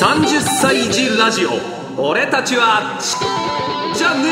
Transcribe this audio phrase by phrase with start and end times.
[0.00, 1.50] 30歳児ラジオ。
[2.02, 3.18] 俺たちはち
[3.98, 4.30] じゃね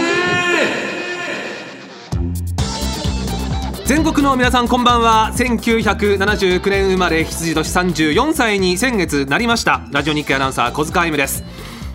[3.84, 5.30] え全国の皆さんこんばんは。
[5.34, 9.82] 1979年生まれ羊年34歳に先月なりました。
[9.92, 11.44] ラジオ日経アナウンサー小塚愛夢です。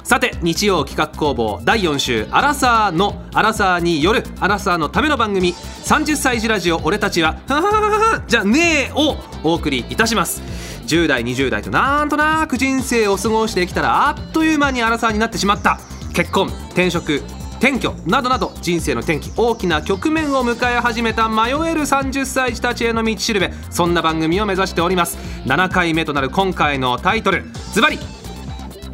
[0.04, 10.44] さて日曜企画工房第4週アラサーのアラサーによるアラサーのための番組30歳児ラジオ俺たちはははははじゃねえをお送りいたします。
[10.88, 15.80] 10代20代となんとなく人生を過ごしてきたらあっという間にアラサーになってしまった。
[16.14, 17.24] 結婚転職
[17.60, 19.32] 転居などなど人生の転機。
[19.38, 23.54] 大きな局面を迎え始めた迷える30歳児たちへの道しるべ。
[23.70, 25.18] そんな番組を目指しております。
[25.46, 27.46] 7回目となる今回のタイトル。
[27.72, 27.98] ズバリ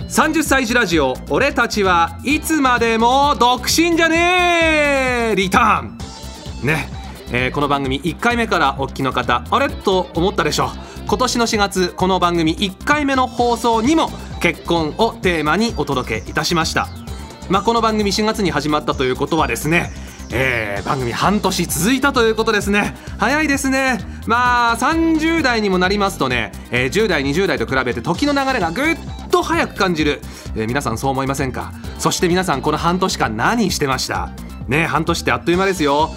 [0.08, 5.36] 30歳児ラジオ俺たちはいつまでも独身じゃねえ！
[5.36, 6.66] リターン。
[6.66, 6.90] ね、
[7.32, 9.70] えーこの番組1回目からお聞きの方あれ？
[9.70, 10.70] と思ったでしょう。
[11.08, 14.10] 今年の4月この番組1回目の放送にも
[14.42, 16.88] 結婚をテーマにお届けいたしました。
[17.50, 19.92] まあ、この番組4月に始まったということはですね、
[20.32, 22.96] えー番組半年続いたということですね。
[23.20, 24.00] 早いですね。
[24.26, 28.98] まあ30代にもなりますとね、えー10代20代と比べて時の流れがぐっ
[29.30, 30.22] と早く感じる、
[30.56, 31.74] えー皆さんそう思いませんか？
[32.00, 34.32] そして皆さんこの半年間何してました？
[34.68, 36.10] ね半年ってあっという間ですよ。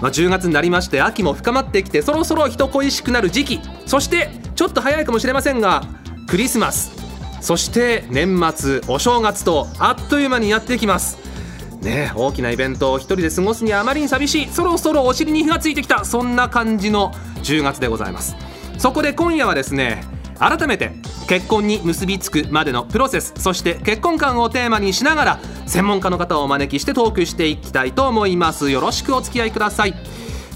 [0.00, 3.60] まあ、10月になりまして秋も深まってきてそろそろ人恋しくなる時期。
[3.86, 5.82] そしてちょっと早いかもしれませんが
[6.28, 6.92] クリスマス。
[7.40, 11.18] そして年末お正月とあっという間にやってきます。
[11.80, 14.48] ね大きなイベントを一人で過ごすにはあまりに寂しい。
[14.48, 16.04] そろそろお尻に火がついてきた。
[16.04, 18.36] そんな感じの10月でございます。
[18.78, 20.02] そこで今夜はですね
[20.38, 20.92] 改めて
[21.28, 28.70] 結婚に結びつくまでのプロセスそして結婚観をテーマにしながら専門家の方をお招きしてトークしていきたいと思います。
[28.70, 29.94] よろしくお付き合いください。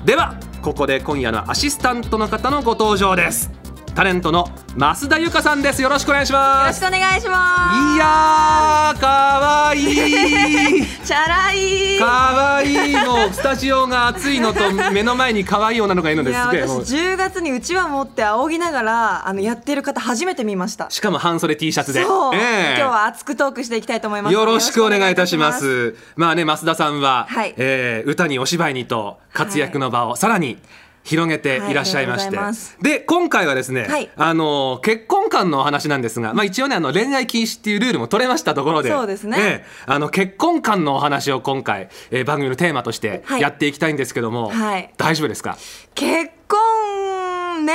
[0.05, 3.60] ではここで今夜のアシスタントの方のご登場です。
[3.95, 11.07] タレントの増田由香さんですよろしくお願いしよろしますくお願いしまいやーかわいいす。
[11.11, 11.99] チャラい。
[11.99, 20.89] かわいいもうスタジオが暑いのと目の前に可愛い女の子がいるのいやですげえもう私10月にうちわ持って仰ぎながらあのやってる方初めて見ました。
[20.89, 24.33] しかも半袖 T シャツでそう、ええ今日は熱くトークしていきたいと思います。
[24.35, 25.53] よろしくお願いいたしま。
[25.53, 25.97] す。
[26.17, 30.59] まあね、増田さんは、はいえー歌にお芝居にと活躍の場をさらに
[31.03, 45.57] 広げていらっしゃいまして、はいで今回はですね、はいあの結婚観のお話なんですが、まあ、一応ねあの恋愛禁止っていうルールも取れましたところでそうですねええあの結婚観のお話を今回、えー番組のテーマとしてはいやっていきたいんですけども、はい大丈夫ですか？
[45.95, 47.75] 結婚ね。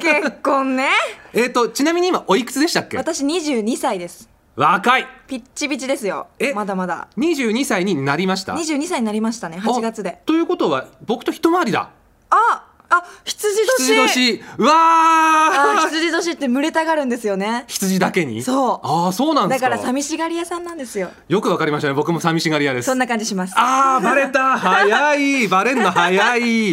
[0.00, 0.88] 結婚ね。
[1.32, 2.96] えー、とちなみに今おいくつでしたっけ？
[2.96, 4.28] 私22歳です。
[4.54, 6.52] 若いピッチピチですよえ。
[6.52, 7.08] まだまだ。
[7.18, 9.58] 22歳になりました？22歳になりましたね。
[9.58, 10.26] 8月であ。
[10.26, 11.90] ということは僕と一回りだ
[12.36, 14.06] あ、あ、羊年。
[14.06, 14.40] 羊年。
[14.58, 17.64] うわ羊年って群れたがるんですよね。
[17.68, 18.42] 羊だけに？
[18.42, 18.86] そう。
[18.86, 19.70] ああそうなんですか。
[19.70, 21.10] だから寂しがり屋さんなんですよ。
[21.28, 21.94] よくわかりましたね。
[21.94, 22.86] 僕も寂しがり屋です。
[22.86, 23.54] そんな感じします。
[23.56, 24.58] あーバレた。
[24.58, 25.48] 早い。
[25.48, 26.70] バレんの早い、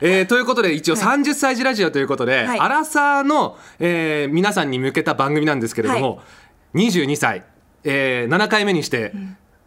[0.00, 2.60] えーということで一応30歳児ラジオということで、はい。
[2.60, 6.20] アラサーの、えー皆さんに向けた番組なんですけれども、
[6.74, 7.44] 22歳、
[7.84, 9.12] えー7回目にして、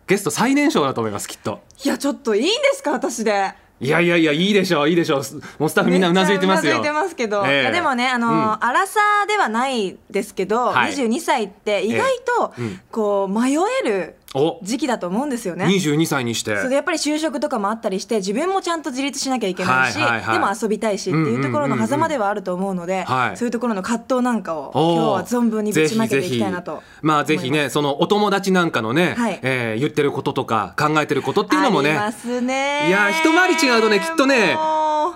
[0.07, 1.59] ゲスト最年少だと思いますきっと。
[1.83, 3.53] いやちょっといいんですか私で。
[3.81, 5.21] いやいやいやいいでしょういいでしょう。
[5.57, 6.73] もうスタッフみんなうなずいてますよ。
[6.73, 7.61] うなずいてますけど、ええ。
[7.61, 8.63] いやでもねあの、うん。
[8.63, 10.93] アラサーではないですけど、はい。
[10.93, 12.05] 22歳って意外
[12.37, 12.53] と、
[12.91, 14.20] こう迷えるお
[14.63, 15.65] 時期だと思うんですよね。
[15.65, 16.55] 22歳にして。
[16.57, 20.33] そやっぱり就職とかもあったりして自分もちゃんと自立しなきゃいけないし、はいはいはい。
[20.35, 23.37] でも遊びたいしっていうところの狭間ではあると思うので、はい。
[23.37, 29.39] そういうところの葛藤なんかを今日は存分にぶちまけていきたいなとまあぜひねそのお友達なんかのね、はい。
[29.41, 31.99] えー言ってることとか考えてることっていうのもね。
[32.41, 32.87] ね。
[32.87, 34.57] いや一回り違うとねきっとね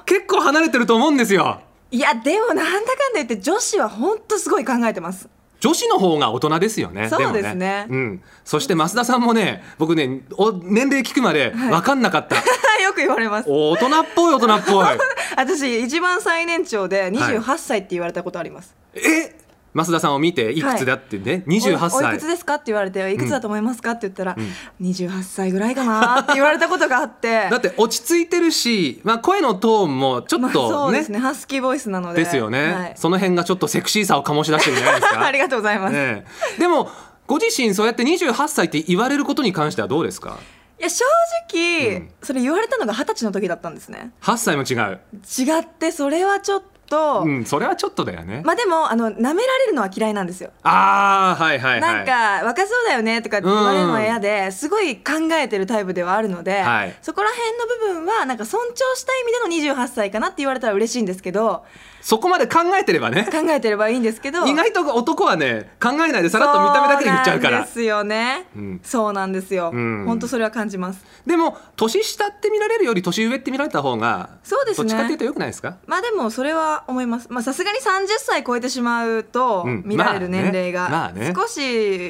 [0.06, 1.62] 結構離れてると思うんですよ。
[1.92, 5.30] いやでもなんだかんだ言って女子は本当すごい考えてます
[5.66, 7.88] 女子の方が大人ですよねそうもですね。
[7.90, 12.36] うん、そして増田さんもね僕ねお年齢聞くまで分かんなかった、
[12.84, 13.50] よく言われます。
[13.50, 14.86] 大人っぽい大人っぽい。
[15.36, 19.45] 私一番最年長で28歳って言われたことあります、え？
[19.76, 24.38] 増田さんを見ていくつだってね、28おおい歳くつですかって言われていくつだと思いますかって言ったら、
[24.82, 27.48] 28歳ぐらいかなって言われたことがあって。
[27.52, 31.20] だって落ち着いてるし、まあ、声のトーンもちょまあっとね, そうですね。
[31.20, 32.24] ハスキーボイスなので。
[32.24, 32.94] ですよね、はい。
[32.96, 35.20] その辺がちょっとセクシーさを醸し出してるんじゃないですか。
[35.28, 36.26] ありがとうございます、ね
[36.58, 36.60] え。
[36.60, 36.90] でも
[37.28, 40.38] ご自身そうやって28歳って言われることに関してはどうですか？
[40.80, 41.06] いや正
[41.54, 42.10] 直、うん。
[42.22, 44.12] それ言われたのが二十歳の時だったんですね。
[44.22, 45.00] 8歳も違う。
[45.14, 50.52] 違ってそれはちょっと、うんそれはちょっとだよね、まあでもあの舐められるのは嫌いなんですよ。
[50.64, 51.82] ああはいはいはい。
[51.82, 56.96] なんか若そうだよねとかって言われるのは嫌ですごい考えてるタイプではあるので、はい。
[57.02, 61.66] そこら辺の部分はなんか尊重した意味での28歳かなって言われたら嬉しいんですけど
[62.06, 63.28] そこまで考えてればね。
[63.32, 64.46] 考えてればいいんですけど。
[64.46, 67.62] 意外と男はね考えないでさらっと見た目だけで言っちゃうから。
[67.64, 68.82] ですよね、うん。
[68.84, 70.06] そうなんですよ、うん。
[70.06, 71.04] 本当それは感じます。
[71.26, 74.90] でも年下って見られるより年上って見られた方がそうですね。
[74.90, 75.78] どっちかっていうとよくないですか？
[75.88, 77.28] まあでもそれは思います。
[77.32, 79.82] まあさすがに30歳超えてしまうとうん。
[79.84, 81.22] 見られる年齢まあがね。
[81.22, 81.34] まあね。
[81.36, 81.60] 少し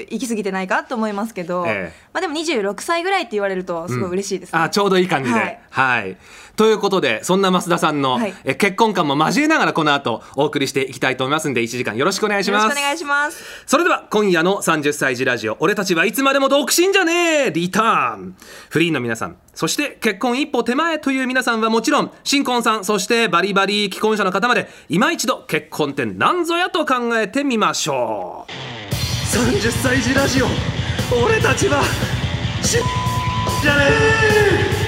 [0.09, 2.07] 行き過ぎてないかと思いますけど、ええ。
[2.11, 5.39] まあでも26歳ぐらいって言われるとすごい嬉しいですね、あちょうどいい感じで。
[5.39, 6.15] ははいい、
[6.55, 8.33] ということでそんな増田さんの、はい。
[8.43, 12.63] え結婚観も交えながらこの後お送りしていきたいと思いますんで1時間よろしくお願いします。
[12.63, 13.43] よろしくお願いします。
[13.65, 18.35] それでは今夜の30歳児ラジオ俺たちはいつまでも独身じゃねえリターン。
[18.69, 28.51] フリーの皆さんそして結婚一歩手前という皆さんはもちろん新婚さんそしてバリバリ既婚者の方まで今一度結婚って何ぞやと考えてみましょう。
[29.35, 30.45] 30歳児ラジオ
[31.25, 31.83] 俺たちは
[32.63, 32.77] し
[33.61, 33.85] じゃね
[34.81, 34.84] え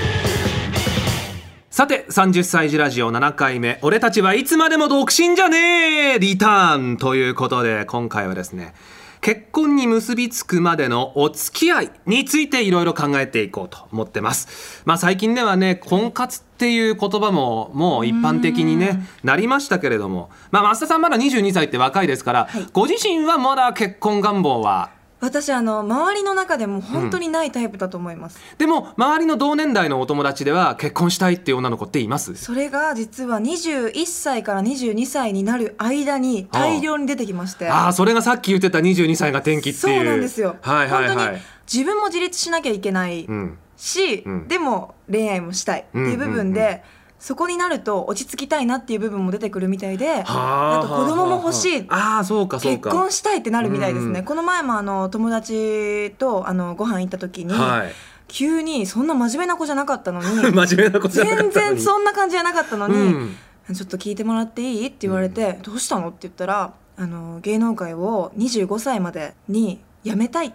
[1.78, 6.20] さて30歳児ラジオ7回目俺たちはいつまでも独身じゃねえ！
[6.20, 8.74] リターンということで今回はですね
[9.22, 14.82] 結婚に結びつくまでのお付き合いについていろいろ考えていこうと思ってます。
[14.86, 22.68] まあ最近ではね、婚活っていう言葉ももう一般的にね、なりましたけれども、まあ増田さんまだ22歳って若いですから、はい。
[22.74, 32.36] ご自身はまだ結婚願望は私あの周りの中でも本当にないタイプだと思います、でも周りの同年代のお友達では結婚したいっていう女の子っています。
[32.36, 37.70] それが実は21歳から22歳になる間に大量に出てきまして。
[37.70, 39.98] ああそれがさっき言ってた22歳が転機っていう。
[39.98, 41.16] そうなんですよ、はいはいはい。
[41.16, 41.38] 本当に
[41.72, 43.58] 自分も自立しなきゃいけないうん。
[43.76, 44.48] し、うん。
[44.48, 46.80] でも恋愛もしたいっていう部分で、うんうん
[47.28, 51.86] そこになると落ち着きたいなっていう部分も出てくるみたいではああと子供も欲しい。
[51.90, 52.24] ああ。
[52.24, 57.92] そうか結婚したいってなるみたいですね、うんこの前もあの友達とあのご飯行った時に、はい。
[58.30, 60.26] 急にそんな真面目な子じゃなかったのに
[60.56, 63.36] 真面目なことじゃなかったの全に然そんな感じじゃなかったのに、うん。
[63.76, 70.54] ちょっと聞いてもらっていいって言われて、どうしたのって言ったらあの芸能界を25歳までに辞めたい。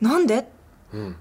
[0.00, 0.53] なんでうん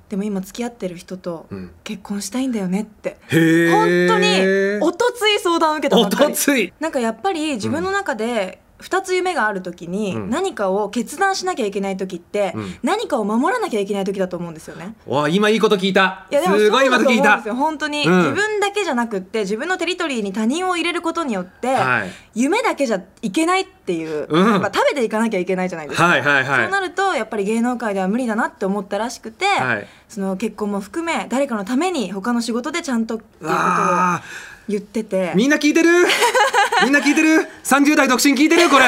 [0.10, 1.72] でも今付き合ってる人とうん。
[1.84, 3.18] 結婚したいんだよねって。
[3.28, 6.31] へえ本当におとつい相談を受けたばおっかり。
[6.31, 6.74] とつい。
[6.80, 10.30] なんかやっぱり自分の中で2つ夢がある時にうん。
[10.30, 12.76] 何かを決断しなきゃいけない時ってうん。
[12.84, 14.96] 何かを守らなきゃいけない時だと思うんですよね。
[15.08, 16.28] わ今いいこと聞いた。
[16.30, 17.56] いやでもすごい今そうだと聞いた。
[17.56, 18.18] 本当に、うん。
[18.18, 22.10] 自分だけじゃなくって自分のテリトリーに他人を入れることによって、はい。
[22.36, 24.52] 夢だけじゃいけないっていう、うん。
[24.52, 29.88] やっぱ食べていかなきゃいけないじゃないですか、そうなるとやっぱり芸能界では無理だなって思ったらしくて、はい。
[30.10, 34.22] その結婚も含め誰かのために他の仕事でちゃんとっていうことをあ
[34.68, 35.31] 言ってて。
[35.31, 35.89] ーみんな聞いてる？
[36.83, 38.69] みんな聞いてる？30代独身聞いてる？
[38.69, 38.86] これ。
[38.86, 38.88] っ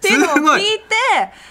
[0.00, 0.62] ていうのを聞い。
[0.62, 0.96] て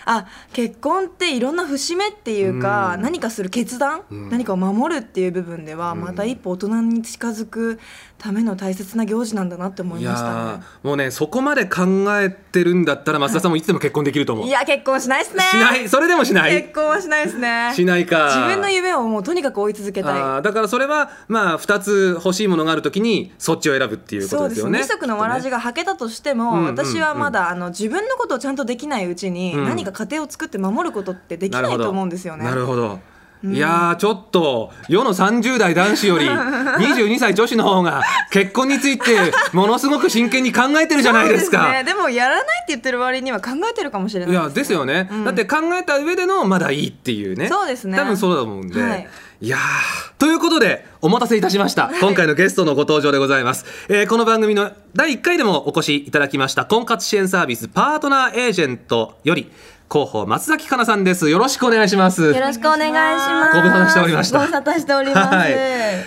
[0.06, 3.02] あ結婚っていろんな節目っていうか、うん。
[3.02, 4.30] 何かする決断、うん。
[4.30, 6.02] 何かを守るっていう部分では、うん。
[6.02, 7.80] また一歩大人に近づく
[8.18, 10.40] ための大切な行事なんだなって思いいましたやね。
[10.84, 11.84] ーもうねそこまで考
[12.20, 14.48] えてるんだったら増田さんもいつでも結婚できると思う。
[14.48, 15.44] いや結婚しないっすね。
[15.44, 15.90] しない？
[15.90, 16.62] それでもしない？
[16.62, 17.72] 結婚はしないですね。
[17.76, 18.28] しないか。
[18.28, 20.20] 自分の夢をもうとにかく追い続けたい。
[20.20, 24.80] あーだからそれはまあ2つ欲しいものがあるときにそっちを選ぶっていうこそうですよね。
[24.80, 29.66] 二足のわらじが履けたとしても、うんうん私はまだあの自分のことをちゃんとできないうちに、うん。
[29.66, 32.46] 何か家庭を作って守ることってできないと思うんですよね。
[32.46, 33.00] なるほど。
[33.44, 33.56] うん。
[33.56, 38.02] いやーちょっと世の30代男子より 22歳女子の方が
[38.32, 41.64] 結婚についてものすごく真剣に考えてるじゃないですか。
[41.64, 45.24] そうね、でもやらないって言ってる割には考えてるかもしれないいやですよね、うん。
[45.26, 47.48] だって考えた上でのまだいいっていうね。
[47.48, 47.98] そうですね。
[47.98, 49.08] 多分そうだと思うんで、はい。
[49.42, 49.60] い、やー
[50.18, 59.52] ということでお待たせいたしました、今回のゲストのご登場でございます、えーこの番組の第1回でもお越しいただきました婚活支援サービスパートナーエージェントより
[59.92, 63.56] 広報松崎かなさんですよろしくお願いしますよろしくお願いします。
[63.56, 65.36] ご無沙汰しておりましたご無沙汰しております。
[65.36, 65.56] はい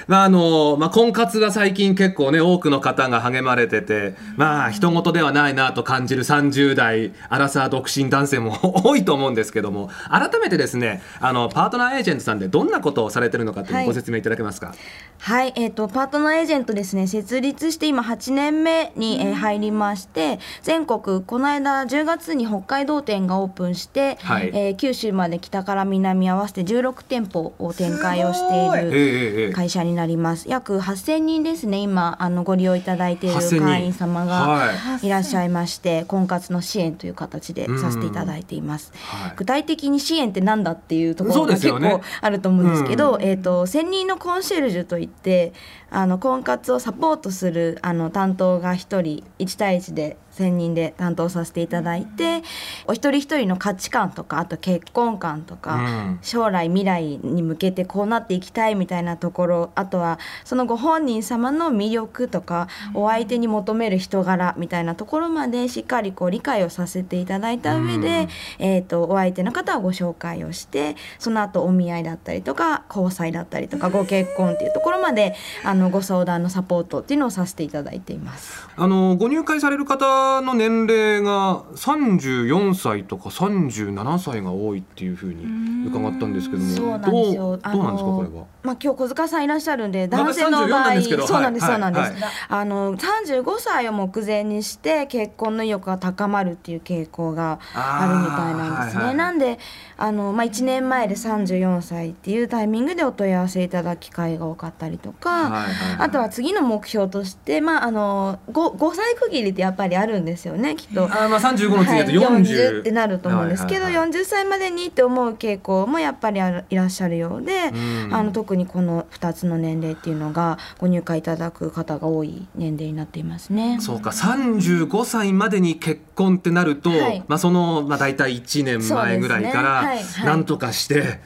[0.07, 14.75] まああのまあ、婚活は最近結構ね多くの方が励まれててまあ人事ではないなと感じる30代アラサー独身男性も 多いと思うんですけども改めてですねあのパートナーエージェントさんでどんなことをされてるのかっていうご説明いただけますか、
[15.19, 17.07] はい、えっ、とパートナーエージェントですね。
[17.07, 24.51] 設立して今8年目に、えー入りまして、全国この間10月に北海道店がオープンして、はい。
[24.55, 28.91] えー九州まで北から南合わせて16店舗を展開をしていええる。
[28.95, 30.49] ええ会社になります。
[30.49, 33.61] 約8000人ですね今あのご利用いただいている8000人。
[33.61, 35.09] 会員様がはい。
[35.09, 39.33] らっしゃいまして、婚活の支援という形でさせていただいています、はい。
[39.37, 45.53] 具体的に支援ってなんだっていうとこそろが結構あると思うんですけど、えー、と専任のコンシェルジュといって
[45.91, 52.43] あの婚活をサポートするあの担当が1人1対1で専任で担当させていただいて
[52.87, 68.29] お一人一人の価値観とかあと結婚観とか、うん将来未来に向けてこうなっていきたいみたいなところあとはそのご本人様の魅力とかお相手に求める人柄みたいなところまでしっかりこう理解をさせていただいた上で、
[68.59, 78.69] うんえー、とお相手の方をご紹介をしてその後お見合いだったりとか交際だったりとかご結婚っていうところまであのご相談のサポートっていうのをさせていただいています。
[78.77, 80.05] あのご入会される方
[80.41, 88.45] の年齢が34歳とか37歳が多いっていうふうに伺ったんですけどもどうどうなんですかこれは？
[88.69, 92.33] まあ、今日小塚さんいらっしゃるんで男性の場34な合そうなんです、はいそうなんです、はい。
[92.49, 99.17] あの35歳を目前にして結婚の意欲が高まるっていう傾向があるみたいなんですね、はいはい。
[99.17, 99.59] なんで
[99.97, 105.97] あの、まあ、1年前で34歳っていうタイミングでお問い合わせいただく機会が多かったりとか、はいはいはい。
[106.01, 111.05] あとは次の目標として、まあ、あの 5, 5歳区切りってやっぱりあるんですよねきっと。
[111.05, 114.11] あーまあ35の次だとはい40、ってなると思うんですけど、はいはいはい。
[114.11, 118.15] 40歳までにって思う傾向もやっぱりあるいらっしゃるようで、うん。
[118.15, 123.79] あの特にこの2つの年齢っていうのがご入会いただく方が多い年齢になっていますね。
[123.81, 127.25] そうか35歳までに結婚ってなると、はい。
[127.29, 129.87] まあ、その、まあ、大体1年前ぐらいからね。
[129.87, 130.03] はい。
[130.03, 130.25] はい。
[130.25, 131.21] なんとかして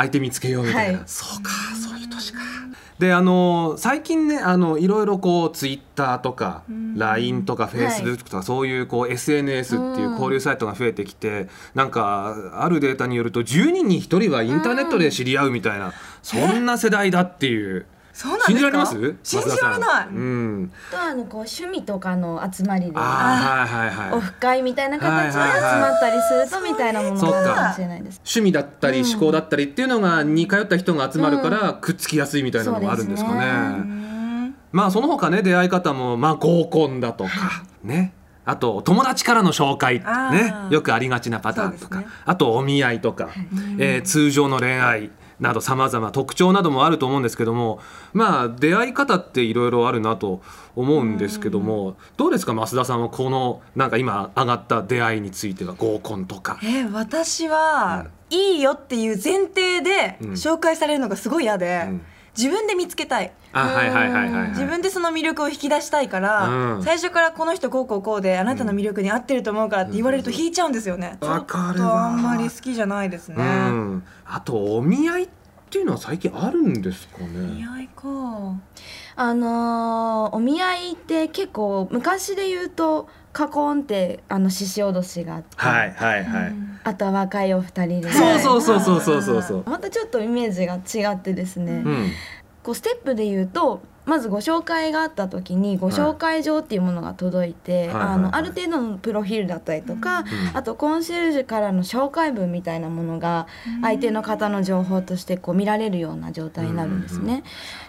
[0.00, 1.08] 相手見つけようみたいな、はい。
[1.08, 2.38] そうかそういう年か。
[2.98, 6.64] であの最近ねあのいろいろこうツイッターとか
[6.96, 17.86] LINE とかフェイスブックとか、そういうこう SNS っていう交流サイトが増えてきて、なんかあるデータによると10人に1人はインターネットで知り合うみたいな、そんな世代だっていう。
[18.20, 18.48] そうなんですか？
[18.50, 19.16] 信じられます？
[19.22, 20.08] 信じられない。
[20.08, 24.18] うん、あとはあのこう趣味とかの集まりであーはいはいはい。
[24.18, 27.68] オフ会みたいな形で集はいはいはいまったりするとみたいなものそうかがあるか。
[27.68, 28.20] もしれないです。
[28.24, 33.40] 趣味だったり思考だったりっていうのが似通った人が集まるからくっつきやすいみたいなのがあるんですかね。
[33.40, 33.50] ねう
[33.86, 37.30] んまあその他ね出会い方もまあ合コンだとか
[37.82, 38.12] ね。
[38.44, 40.52] あと友達からの紹介あね。
[40.70, 42.06] ーよくありがちなパターンとか、ね。
[42.24, 43.28] あとお見合いとか、
[43.78, 45.10] えー通常の恋愛
[45.40, 47.80] などさまざま特徴などもあると思うんですけども
[48.12, 50.42] まあ出会い方っていろいろあるなと
[50.76, 56.58] 思うんですけどもどうですか増田さんはこのなんか今上がった出会いについては合コンとか。
[56.62, 60.30] えー私は、いいよっていう前提でうん。
[60.32, 62.02] 紹介されるのがすごい嫌で、うん
[62.40, 63.32] 自分で見つけたい。
[63.52, 66.82] あはいはいはいはい、はい、自分でその魅力を引き出したいから、うん。
[66.82, 75.39] 最初からこの人こうこうこうであなたの魅力に合ってると思うからって言われると引いちゃうんですよね、わかるちょっとわあんまり好きじゃないですね、うん、あとお見合いって
[75.78, 77.66] いうのは最近あるんですか見ね？
[77.66, 78.02] 合いか
[79.16, 86.52] あのーお見合いって結構昔で言うとカコンってあの獅子おどしがあって、はいはいはい。
[86.82, 89.64] あとは若いお二人でそうそうそうそうそうそうそう。
[89.70, 92.10] またちょっとイメージが違ってですね、うん。
[92.62, 103.46] こうステップで言うとまずご紹介があった時にご紹介状っていうものが届いて、あのある程度のプロフィールだったりとか、うんあとコンシェルジュからの紹介文みたいなものが
[103.82, 107.24] 相手の方の情報としてこう見られるような状態になるんですね。
[107.24, 107.42] うんうん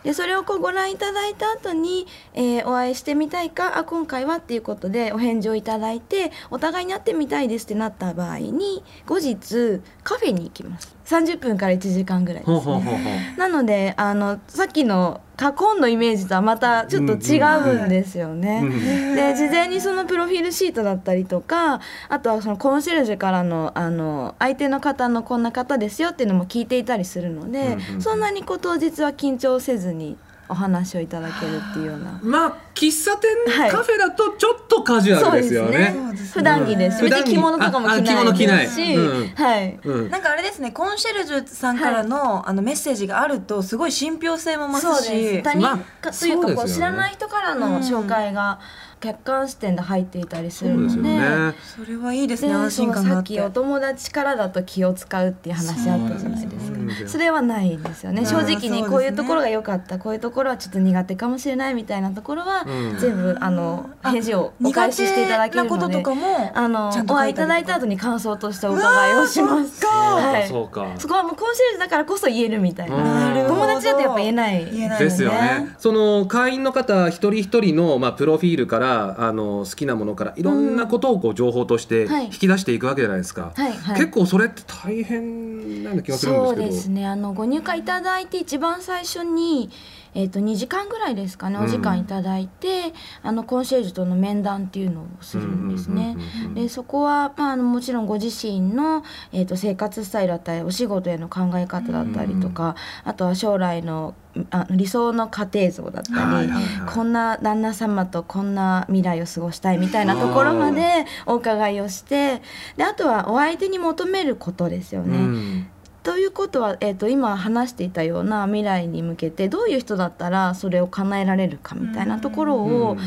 [0.03, 13.35] でそれをこうご覧いただいた後に、えーお会いしてみたいかあ今回はっていうことでお返事をいただいてお互いに会ってみたいですってなった場合に後日カフェに行きます30分から1時間ぐらいですね。
[13.37, 18.61] なのであのさっきのカコンのイメージとはまたちょっと違うんですよね。
[18.63, 30.17] うんで事前にそのプロフィールシートだったりとかあとはそのコンシェルジュからのあの相手の方のこんな方ですよっていうのも聞いていたりするので、そんなにこう当日は緊張せずに
[30.51, 32.19] お話をいただけるっていうような。
[32.23, 35.93] まあ喫茶店、はいカフェだとちょっとカジュアルですよね。
[35.95, 36.27] そうですね。
[36.33, 37.03] 普段着です。
[37.03, 37.37] うん別に着。
[37.37, 39.79] 物とかも着ないですし、うんはい。
[39.81, 40.09] うん。
[40.09, 45.43] なんかあれですねコンシェルジュさんからの,、あのメッセージがあるとすごい信憑性も増そうすしです。
[45.43, 46.71] 他人まあかというかこうね。
[46.71, 48.59] 知らない人からの紹介が
[49.01, 50.95] 客観視点で入っていたりするので。
[50.95, 51.53] よね。
[51.75, 53.35] それはいいですでね安心感があって。
[53.35, 57.09] さっきお友達からだと気を使うっていう話あったじゃないですか。
[57.09, 58.21] それはないんですよね。
[58.21, 62.99] うん正直にこういうところが良かったこういうところはちょっと苦手かもしれないみたいなところはうん。
[62.99, 69.85] 全部あのあ返事をお返ししていただける苦手なことのでとかもあのちゃんとお会いいただいた後に感想としてお伺いをします。
[69.85, 70.47] はい。
[70.47, 70.87] そうか。
[70.97, 74.65] そこはもうコンシェルジュだからこそ言えるみたいうんな友達だとやっぱ言えない。
[74.71, 75.75] 言えないですよね。
[75.79, 83.51] その会員の方一人一人のまあプロフィールからあの好きなものからいろんなことをこう情報としてはい引き出していくわけじゃないですか。
[83.55, 86.45] はいはい結構それって大変な気がするんですけど。
[86.47, 89.69] そうですねあのご入会いただいて一番最初に
[90.13, 96.17] えー、と2時間ぐらいですかねお時間いただいて、あのコンシェルジュとの面談っていうのをするんですね。
[96.53, 104.15] でそこは、まあ、あのもちろんご自身の、えー、と生活スタイルだったりお仕事への考え方だったりとか、あとは将来の
[104.49, 106.93] あ理想の家庭像だったり、はいはいはい。
[106.93, 112.41] こんな旦那様とこんな未来を過ごしたいみたいなところまでお伺いをして
[112.77, 115.17] であとはお相手に求めることですよね。
[115.17, 115.67] うん
[116.03, 122.99] ということは、えー、と今話していたような未来に向けてどういう人だったらそれを叶えられるかみたいなところを、うん。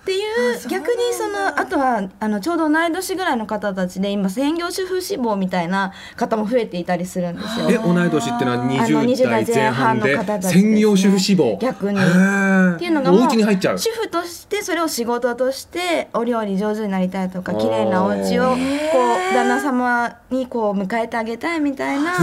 [0.00, 7.70] っていうあそう逆にそのあとはあのちょうど同い年ぐらいの方たちで今専業主婦志望みたいな方も増えていたりするんですよ。
[7.70, 10.04] え同い年ってのはあの20 20代代前半で？
[10.04, 10.62] 前半の方たちですね。
[10.62, 11.58] 専業主婦志望。
[11.60, 12.02] 逆にっ
[12.78, 13.78] ていうのがもうお家に入っちゃう。
[13.78, 22.16] 主婦としてそれを仕事としてお料理上手になりたいとか綺麗なお家をこう旦那様にこう迎えてあげたいみたいな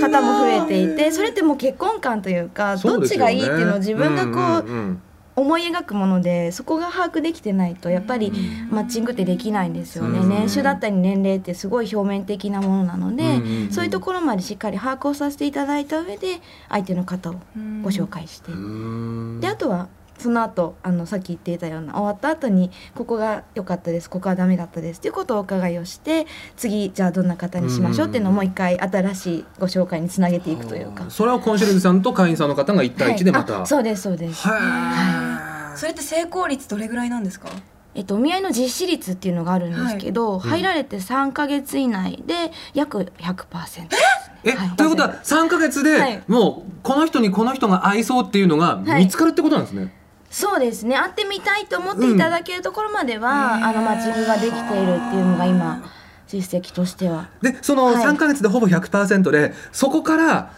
[0.00, 5.02] 方も増えていてそれってもう結婚観というかどっちがいいっていうのを自分がこううんうん
[5.34, 8.32] 思い描くものでそこが把握できてないとやっぱり
[8.70, 10.18] マッチングってできないんですよね。
[10.18, 10.28] うん。
[10.28, 13.72] 年収だったり年齢ってすごい表面的なものなのでうん。
[13.72, 17.34] そういうところまでしっかり把握をさせていただいた上で相手の方を
[17.82, 18.52] ご紹介して。
[18.52, 19.40] うん。
[19.40, 19.88] であとは
[20.18, 26.26] その後あのさっき言っていたような終わった後にここが良かったですここはダメだったですっていうことをお伺いをして
[26.56, 31.06] 次じゃあどんな方にしましょうっていうのをもう一回新しいご紹介につなげていくというか。
[31.08, 34.46] それはコンシェルジュさんと会員さんの方が1対1でまはいそうですそうです。
[34.46, 37.48] はそれって成功率どれぐらいなんですか？
[37.94, 40.50] えっと、お見合いの実施率っていうのがあるんですけど、はい。
[40.50, 44.02] 入られて3か月以内で約100%です、
[44.44, 44.70] え、はい。
[44.76, 46.22] ということは3か月で、はい。
[46.26, 49.04] もうこの人にこの人が合いそうっていうのがはい。
[49.04, 49.92] 見つかるってことなんですね、
[50.32, 50.96] そうですね。
[50.96, 53.64] 会ってみたいと思っていただけるところまでは、うん。
[53.64, 55.84] あのマッチングができているっていうのが今
[56.26, 57.28] 実績としては。
[57.42, 57.94] でそのはい。
[57.96, 60.54] 3か月でほぼ100%で、そこから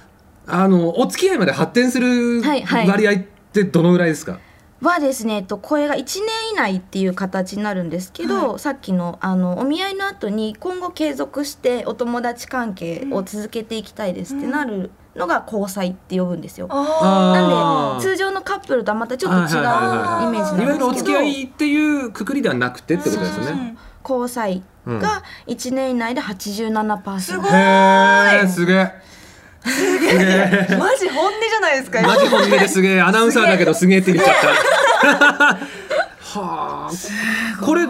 [0.47, 2.89] あのお付き合いまで発展するはいはい。
[2.89, 3.17] 割合っ
[3.53, 4.39] てどのぐらいですか、
[4.81, 16.67] はですね、えっと、これが1年以内っていう形になるんですけど、はさっきのあのお見合いの後に今後継続してお友達関係を続けていきたいですってなるのが交際って呼ぶんですよ。
[16.69, 20.63] なんで通常のカップルとはまたちょっと違うイメージなんですけど。
[20.63, 23.77] いわゆるお付き合いっていうくくりではなくてってことですね。
[24.09, 28.49] 交際が1年以内で87%、すごい。
[28.49, 28.93] すげえ。
[29.67, 30.67] すげえ。
[30.79, 32.03] マジ本音じゃないですか。
[32.03, 33.01] マジ本音ですげえ。
[33.01, 34.37] アナウンサーだけどすげえって言っちゃっ
[35.39, 35.59] た。
[36.41, 36.91] はあ。
[37.65, 37.87] これ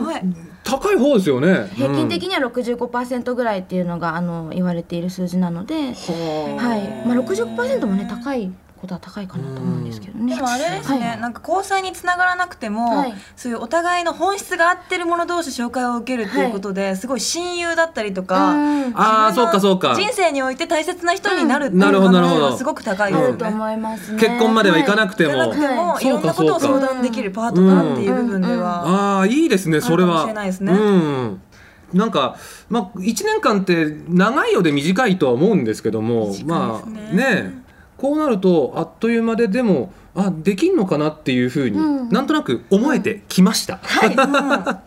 [0.65, 1.69] 高い方ですよね。
[1.75, 5.81] 平均的には65%ぐらいっていうのがあの言われている数字なので、う。
[5.81, 7.07] んははい。
[7.07, 8.51] まあ、60%もね高い
[8.85, 10.37] ことは高いかなと思うんですけどね。
[10.37, 11.21] でもあれですね、はい。
[11.21, 13.15] なんか交際につながらなくても、はい。
[13.37, 18.93] そういうお互いの本質が合ってる者同士紹介を受けるっていうことで、すごい親友だったりとか、うん。
[18.95, 19.95] ああそうかそうか。
[19.95, 22.41] 人生において大切な人になるっていうなるほ可どなるほど。
[22.41, 23.29] 能性がすごく高いですよね。
[23.29, 24.21] あると思いますね。
[24.21, 30.11] 結婚まではいかなくても、じゃなくても、はいい、ろんなことを相談できるパートナーっていう部分では、ああいいですねそれは。
[30.11, 30.73] あるかもしれないですね。
[30.73, 31.41] うん。
[31.95, 32.37] なんか、
[32.69, 36.45] まあ、1年間って長いようで短いとは思うんですけどもね。
[36.45, 37.64] まあね
[38.05, 42.11] こうなるとあっという間ででもあできんのかなっていうふうに、うん。
[42.11, 43.81] なんとなく思えてきました。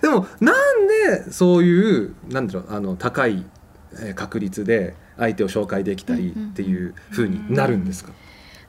[0.00, 0.54] でもなん
[0.88, 3.44] でそういうなんだろうあの高い
[4.00, 8.12] えー確率で相手を紹介できたりっていうふうになるんですか、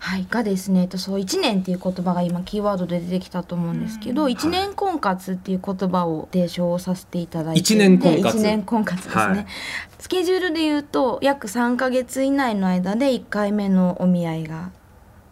[0.04, 8.36] はい、がですね、えっとそう1年っていう言葉が今キーワードで出てきたと思うんですけど、1年婚活っていう言葉を提唱させていただいて一年婚活。
[8.36, 9.46] 1年婚活ですね、はい。
[10.00, 14.72] スケジュールで言うと約3ヶ月以内の間で1回目のお見合いが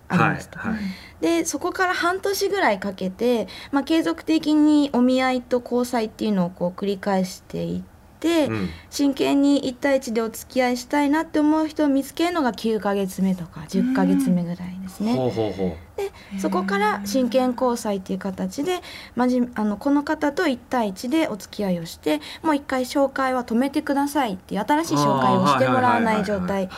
[0.07, 0.59] ありますと。
[0.59, 0.81] はいはい。
[1.19, 7.98] でそこから半年ぐらいかけて、まあ、継続的にお見合いと交際っていうのをこう繰り返していって、
[8.47, 8.69] うん。
[8.89, 15.15] 真剣に1対1でお付き合いしたいなって思う人を見つけるのが9ヶ月目とか10ヶ月目ぐらいですね。
[15.15, 18.81] ほうほうほでそこから真剣交際っていう形で
[19.15, 26.69] まじあのこの方と1対1でお付き合いをしてもう一回紹介は止めてくださいっていう新しうい紹介をしてもらわない状態。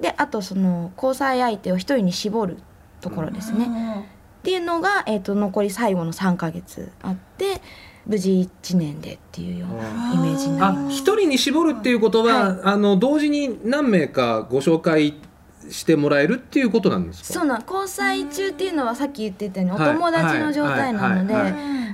[0.00, 2.58] であとその交際相手を1人に絞る
[3.00, 4.06] ところですね。
[4.38, 7.60] っていうのが、えー、と残り最後の3ヶ月あって
[8.08, 10.86] 無事1年でっていうようなイメージになります。
[10.86, 12.60] あ一人に絞るっていうことは、はい。
[12.64, 15.14] あの同時に何名かご紹介
[15.70, 17.34] してもらえるっていうことなんですか？
[17.34, 19.94] そうなん交際中っていうのはさっき言ってたようにおはい。
[19.94, 21.34] 友達の状態なので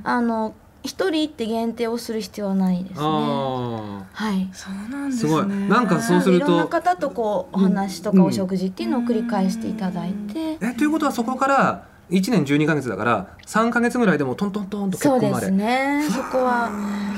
[0.04, 2.98] あの一人って限定をする必要はないですね。
[3.00, 4.48] あはい。
[4.52, 5.30] そうなんですね。
[5.30, 5.46] すごい。
[5.46, 15.26] なんかそうするといろんな方とこうお話とかお食事っていうのを繰り返していただいて、ーえということはそこから1年12か月だから3か月ぐらいでもトントントンと結そうで。
[15.26, 16.06] 婚まですね。
[16.10, 16.70] そこは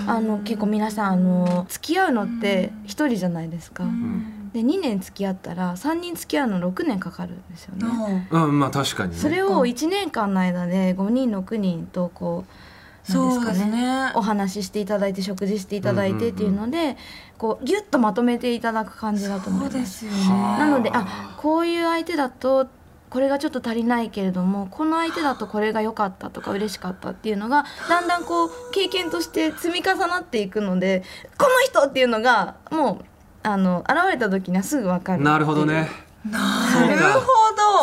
[0.07, 3.85] あの結構皆さんあの付き合うのって一人じゃないですか。
[3.85, 4.51] ん。
[4.53, 8.29] で2年付き合ったら3人付き合うの6年かかるんですよね。
[8.31, 9.19] うんまあ確かにね。
[9.19, 13.71] それを1年間の間で5人6人とこうなんですかね。
[13.71, 16.97] ねお話ししていただいて食事していただいてっていうので、
[17.39, 19.73] こうギュッとまとめていただく感じだと思います。
[19.73, 20.59] そうですよね。
[20.59, 22.67] なのであこういう相手だと
[23.09, 31.03] これがちょっと足りないけれどもこの相手だとこれが良かったとか嬉しかったっていうのがだんだんこう経験として積み重なっていくので
[31.39, 33.05] この人っていうのがもう
[33.43, 35.89] あの現れた時にはすぐ分かるなるほどね。
[36.25, 36.41] な
[36.89, 37.21] るほ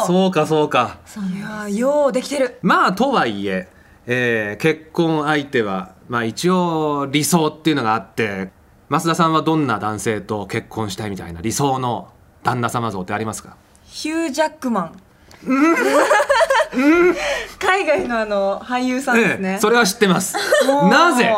[0.02, 0.06] ど。
[0.06, 0.98] そうかそうか。
[1.36, 2.60] いやーようできてる。
[2.62, 3.70] まあとはいえ
[4.06, 8.50] えー結婚相手はまあ一応理想っていうのがあって
[8.90, 12.10] 増田さんはどんな男性と結婚したいみたいな理想の
[12.44, 13.56] 旦那様像ってありますか？
[13.86, 15.00] ヒュー・ジャックマン
[17.60, 19.50] 海外のあの俳優さんですね。
[19.54, 20.36] ええ、それは知ってます。
[20.90, 21.34] なぜ？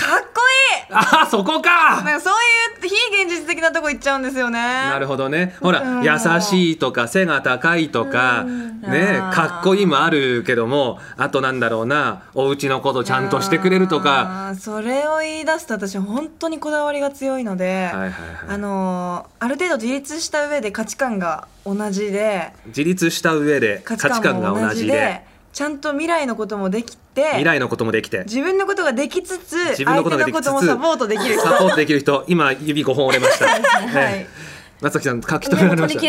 [0.00, 0.40] かっこ
[0.88, 0.92] いい。
[0.92, 2.02] あそこか。
[2.02, 4.58] なんかそういう非現実的なとこ行っちゃうんですよね。
[4.58, 5.54] なるほどね。
[5.60, 6.02] ほらうん。
[6.02, 6.10] 優
[6.40, 8.80] しいとか背が高いとかうん。
[8.80, 14.54] ねかっこいいもあるけどもあとなんだろうなお家のことちゃんとしてくれるとか。
[14.58, 18.10] それを言い出すと私本当にこだわりが強いので、はいはいはい。
[18.48, 28.24] あのーある程度自立した上で価値観が同じで自立した上で価値観が同じでちゃんと未来のこともできて未来のこともできて。
[28.24, 31.34] 自分のことができつつ自分のことができつつサポートできる。
[31.34, 34.26] 人サポートできる人今指5本折れました、はい
[34.80, 36.00] 松崎さん書き留められました。
[36.00, 36.04] い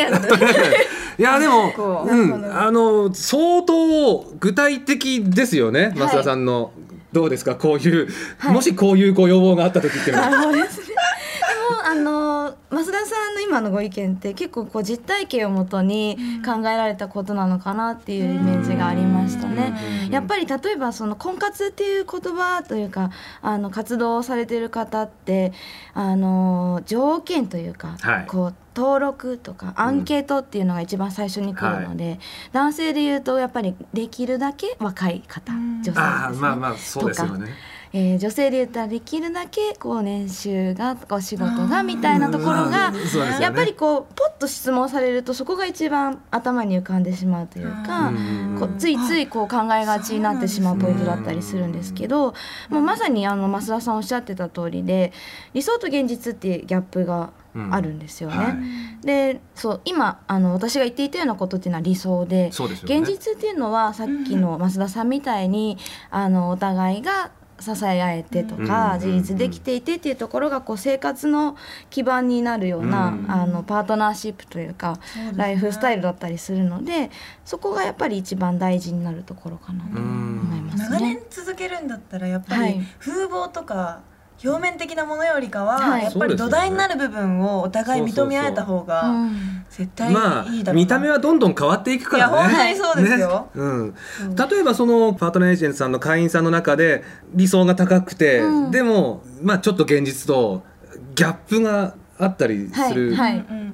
[1.19, 2.57] いやでもこううん。
[2.57, 5.99] あの相当具体的ですよねい。
[5.99, 6.71] 増田さんの、
[7.11, 7.57] どうですか？
[7.57, 8.07] こういう、
[8.45, 10.87] もしこういうご要望があった時っていうのはなるほどですね。
[10.87, 20.09] でもあの増田さんの今のご意見って結構こう実体験をもとに考えられたことなのかなっていうイメージがありましたね。
[20.09, 25.51] やっぱり例えばその婚活っていう言葉というかあの活動をされてる方って
[25.93, 28.25] あの条件というか、はい。
[28.25, 32.19] こう登録とかアンケートっていうのが一番最初に来るので、
[32.53, 35.83] 男性で言うとやっぱりできるだけ若い方うん。
[35.83, 36.03] 女性ですね。
[36.03, 37.51] ああまあまあそうですよね
[37.93, 42.93] えー女性で言ったらできるだけこう年収がお仕事がみたいなところが
[43.39, 52.33] やっぱりこうポッと質問されるとそこが一番頭に浮かんでしまうというかうんこうついついこう考えがちになってしまうポイントだったりするんですけど
[52.69, 55.11] もうまさにあの増田さんおっしゃってた通りで
[55.53, 57.31] 理想と現実っていうギャップが
[57.71, 58.37] あるんですよね。
[58.37, 59.05] はい。
[59.05, 62.49] でそう今あの私が言っていたようなことっていうのは理想でね。
[62.83, 65.77] 現実っていうのはさっきの増田さんみたいに
[66.09, 71.55] あのお互いが支え合えてとか、うん自立できていてっていうところがこう生活の
[71.89, 73.31] 基盤になるような、うん。
[73.31, 74.99] あのパートナーシップというか
[75.35, 77.09] ライフスタイルだったりするので
[77.45, 81.23] そこがやっぱり一番大事になるところかなと思います長年ね。
[81.29, 82.81] 続けるんだったらやっぱりはい。
[82.99, 84.01] 風貌とか
[84.43, 86.03] 表面的なものよりかは、はい。
[86.03, 89.65] やっぱり土台になる部分をお互い認め合えた方うがん。
[89.69, 92.33] 絶対まあいいだろうな、見た目はどんどん変わっていくからね。
[92.33, 93.49] いや本当にそうですよ。
[93.55, 93.61] ね。
[93.61, 93.83] うん、う
[94.29, 94.35] ん。
[94.35, 98.71] 例えばそのパートナーエージェントさんの会員さんの中で理想が高くて、うん。
[98.71, 100.63] でもまあちょっと現実と
[101.15, 103.15] ギャップがあったりする、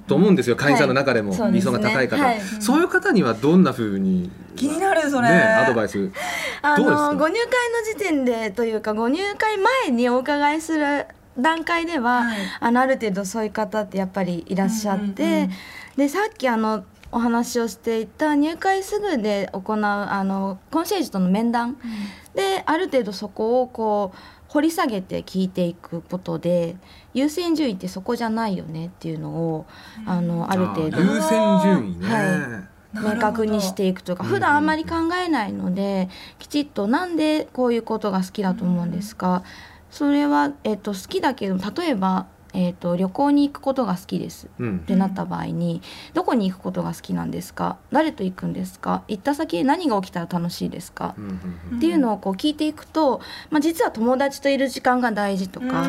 [0.07, 0.87] と思うんですよ会員さん。
[0.87, 1.51] の中でも、はい。
[1.51, 2.23] 理想が高い方、ね。
[2.23, 2.41] はい。
[2.59, 6.09] そういう方にはどんな風に気になるそれ、ねアドバイス
[6.61, 6.85] あの
[7.17, 7.37] ご入会の
[7.85, 11.05] 時点でというかご入会前にお伺いする
[11.37, 12.37] 段階では、はい。
[12.61, 15.49] あのある程度そういう方ってやっぱりいらっしゃって、うんうんうん。
[15.97, 21.77] でさっきあのお話をしていた入会すぐで行うあのコンシェルジュとの面談。
[22.35, 24.17] である程度そこをこう
[24.57, 26.77] 掘り下げて聞いていくことで
[27.13, 29.67] 優先順位ってそこじゃないよねっていうのを
[30.07, 30.99] あのある程度。
[30.99, 33.15] 優先順位ね、はい。
[33.15, 34.23] 明確にしていくとか。
[34.23, 39.43] うん普段あんまり考えないのできちっとなんでこういうことが好きだと思うんですか。
[39.91, 42.25] それは、えっと好きだけど例えば、
[42.59, 44.47] えっと旅行に行くことが好きです。
[44.59, 44.77] うん。
[44.77, 45.81] ってなった場合に
[46.15, 47.77] どこに行くことが好きなんですか？
[47.91, 49.03] 誰と行くんですか？
[49.07, 51.13] 行った先で何が起きたら楽しいですか？
[51.17, 51.31] うんうん
[51.73, 51.77] うん。
[51.77, 55.87] っていうのをこう聞いていくと、まあ、実は友達といる時間が大事とか、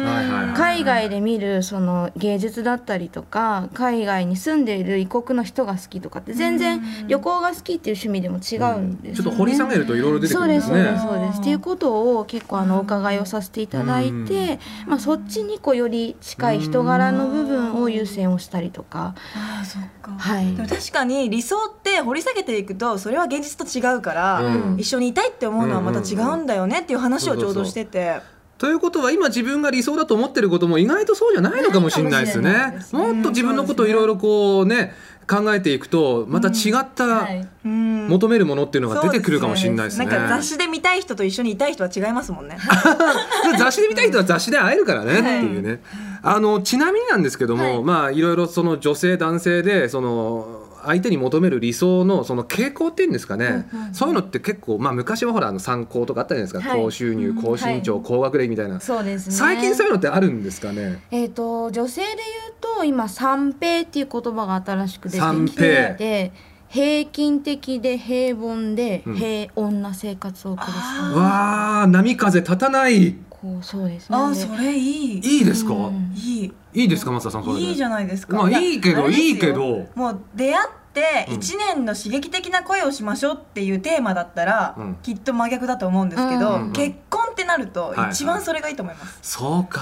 [0.57, 9.17] 海外で見るその芸術だったりとか海外に住んでいる異国の人が好きとかって全然うん旅行が好きっていう趣味でも違うんですよね。
[9.17, 10.85] ちょっと掘り下げるといろいろ出てくそうるんですね。
[10.85, 20.55] そうですそうですっていうことを結構あのお伺いをさせていただいて、まあ、そっちにこうより近い人柄の部分を優先をしたりとか、ああそっか、はい。
[20.55, 24.77] でも確かに理想って掘り下げていくとそれは現実と違うから、うん。
[24.79, 27.85] 一緒にいたいって思うのはまた違うんだよねっていう話をちょうどして。
[27.85, 28.21] て、
[28.59, 32.53] ということは今自分が理想だと思ってることも意外とそうじゃないのかもしれないですね。
[32.53, 34.93] ないかもっと自分のことをいろいろこうね
[35.29, 37.49] 考えていくとまた違ったはい。
[37.65, 38.09] うん。
[38.09, 40.07] 求めるものっていうのが出てくるかもしれないですね。
[40.07, 42.59] なんか雑誌で見たい人と一緒にいたい人は違いますもんね。
[43.59, 45.81] 雑誌で見たい人は雑誌で会えるからねっていうね。
[46.23, 47.83] あのちなみになんですけども、はい。
[47.83, 56.81] まあいろいろその女性男性でその相手に求める理想のその傾向っていうんですかね、うんうんそういうのって結構まあ昔はほらあの参考とかあったじゃないですか、はい。
[56.81, 57.43] 高収入うん。
[57.43, 58.05] 高身長、はい。
[58.05, 59.35] 高学歴みたいな、そうですね。
[59.35, 61.03] 最近そういうのってあるんですかね？
[61.11, 66.33] えー、と女性で言うと今三平っていう言葉が新しく出て三き平て
[66.69, 67.11] 平。
[67.11, 69.15] 均的で平凡でうん。
[69.17, 74.17] 平穏な生活を送る人、あわあ波風立たないこうそうですね。
[74.19, 75.19] あそれいい。
[75.19, 76.13] いいですか、うん。
[76.17, 76.53] いい。
[76.75, 77.61] いいですか松田さんそれで？
[77.63, 78.37] いいじゃないですか。
[78.37, 79.87] まあいいけどいいけど。
[79.95, 81.35] もう出会ってうん。
[81.37, 84.97] 1年の刺激的な恋をしましょうっていうテーマだったら、うん。
[85.03, 89.81] きっと真逆だと思うんですけど、うん結婚ってなると一番それがいいと思います、そうか、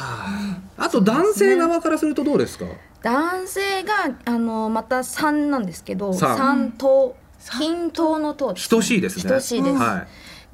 [0.76, 2.66] あと男性側からするとどうですか？
[3.02, 3.92] 男性が
[4.26, 6.36] あのまた三なんですけど三。
[6.36, 9.32] 三等三均等の等等しいですね。
[9.32, 10.06] 等しいです、はい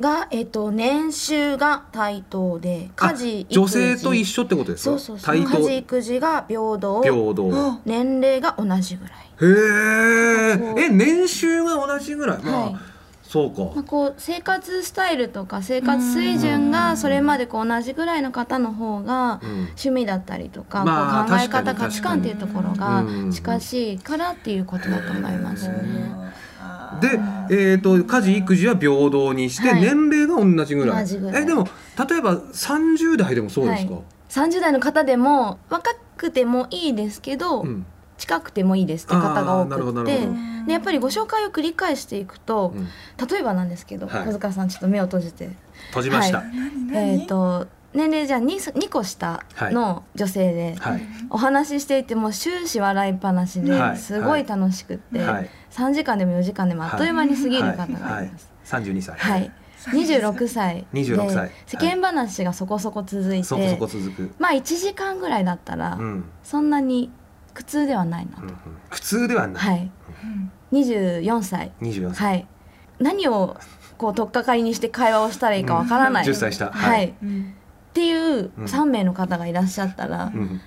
[0.02, 3.54] が、えっと年収が対等であ家事育児。
[3.60, 5.32] 女性と一緒ってことですか？
[5.32, 7.00] 家事育児が平等。
[7.02, 7.80] 平等あ。
[7.86, 9.12] 年齢が同じぐらい。
[9.40, 9.46] へ
[10.78, 12.42] ええ年収が同じぐらい？
[12.42, 12.76] まあ、はい。
[13.22, 19.50] そうか、まあ、こう生活スタイルとか生活水準がそれまでこう同じぐらいの方の方がうん。
[19.72, 23.32] 趣味だったりとか、まあこう考え方価値観っていうところがうん。
[23.32, 25.74] 近しいからっていうことだと思いますね。
[27.00, 27.20] で、
[27.50, 29.82] えー、と家事育児は平等にして、はい。
[29.82, 31.04] 年齢が同じぐらい。
[31.04, 31.42] 同じぐらい。
[31.42, 31.66] えでも
[32.08, 34.02] 例えば30代でもそうですか、はい。
[34.28, 37.86] 30代の方でも若くてもいいですけど、うん。
[38.18, 40.28] 近くてもいいですって方が多あーなるほどくって
[40.66, 42.86] でやっぱりご紹介を繰り返していくと、うん。
[43.26, 44.26] 例えばなんですけど、はい。
[44.26, 45.50] 小塚さんちょっと目を閉じて。
[45.88, 47.20] 閉じました、は何何？
[47.20, 51.02] えっ、と年齢じゃあ 2, 2個下の女性で、はい。
[51.30, 53.98] お話ししていても終始笑いっぱなしで、はい。
[53.98, 55.50] すごい楽しくって、はい。
[55.70, 58.02] 3時間でも4時間でもあっという間に過ぎる方がいます。
[58.04, 59.16] はい、32歳。
[59.18, 59.52] はい、
[59.88, 60.86] 26歳。
[60.92, 61.50] で26歳。
[61.66, 66.02] 世間話がそこそこ続いて、そこそこ続く、まあ1時間ぐらいだったら、うん。
[66.02, 67.10] うんそんなに
[67.54, 68.56] 苦痛ではないなと、うん、
[68.88, 69.90] 普通ではない、はい。
[70.72, 71.72] 24歳。
[71.82, 72.46] 24歳、はい。
[72.98, 73.58] 何を
[73.98, 76.32] こう取っかかりにして会話をしたらいいかわからない、うん。
[76.32, 76.66] 10歳下。
[76.66, 77.14] は、はいい。
[77.22, 77.54] うん
[77.92, 78.64] っていううん。
[78.64, 80.60] 3名の方がいらっしゃったら、うん。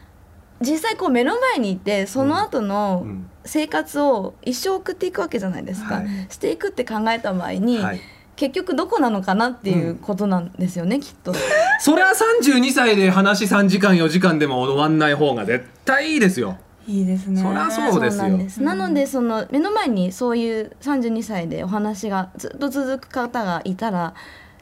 [0.61, 3.29] 実際こう目の前にいてその後うのん。
[3.45, 6.07] 生活を一生送っていくわけじゃないですか、はい。
[6.29, 7.99] していくって考えた場合に、はい、
[8.35, 11.33] 結局どこなのかなっていうことなんですよね、きっと。
[11.79, 16.57] そりゃ32歳で話3時間4時間でも終わんない方が絶対いいですよ。
[16.87, 17.41] いいですね。
[17.41, 18.17] そりゃそうです
[18.59, 18.65] よ。
[18.65, 24.13] なのでその目の前にそういう32歳でお話がずっと続く方がいたら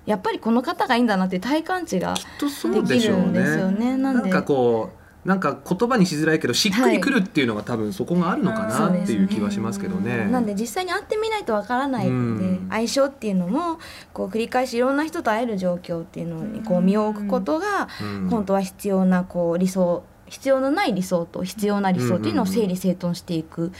[0.05, 3.91] やっぱりこの方がいいんだなっていう体感値ができるんですよね。
[3.91, 3.97] ね。
[3.97, 4.91] なんかこ
[5.25, 10.25] うなんか言葉にしづらいけどしっくりくるっていうのが多分そこがあるのかなうんっていう気はしますけどね。
[10.25, 12.67] なんで実際に会ってみないとわからないので、うん。
[12.69, 13.79] 相性っていうのも
[14.11, 18.29] こう繰り返しいろんな人と会える状況っていうのにこう身を置くことがうん。
[18.29, 23.71] 本当は必要なこう理想必要のない理想と必要な理想っていうのを整理整頓していく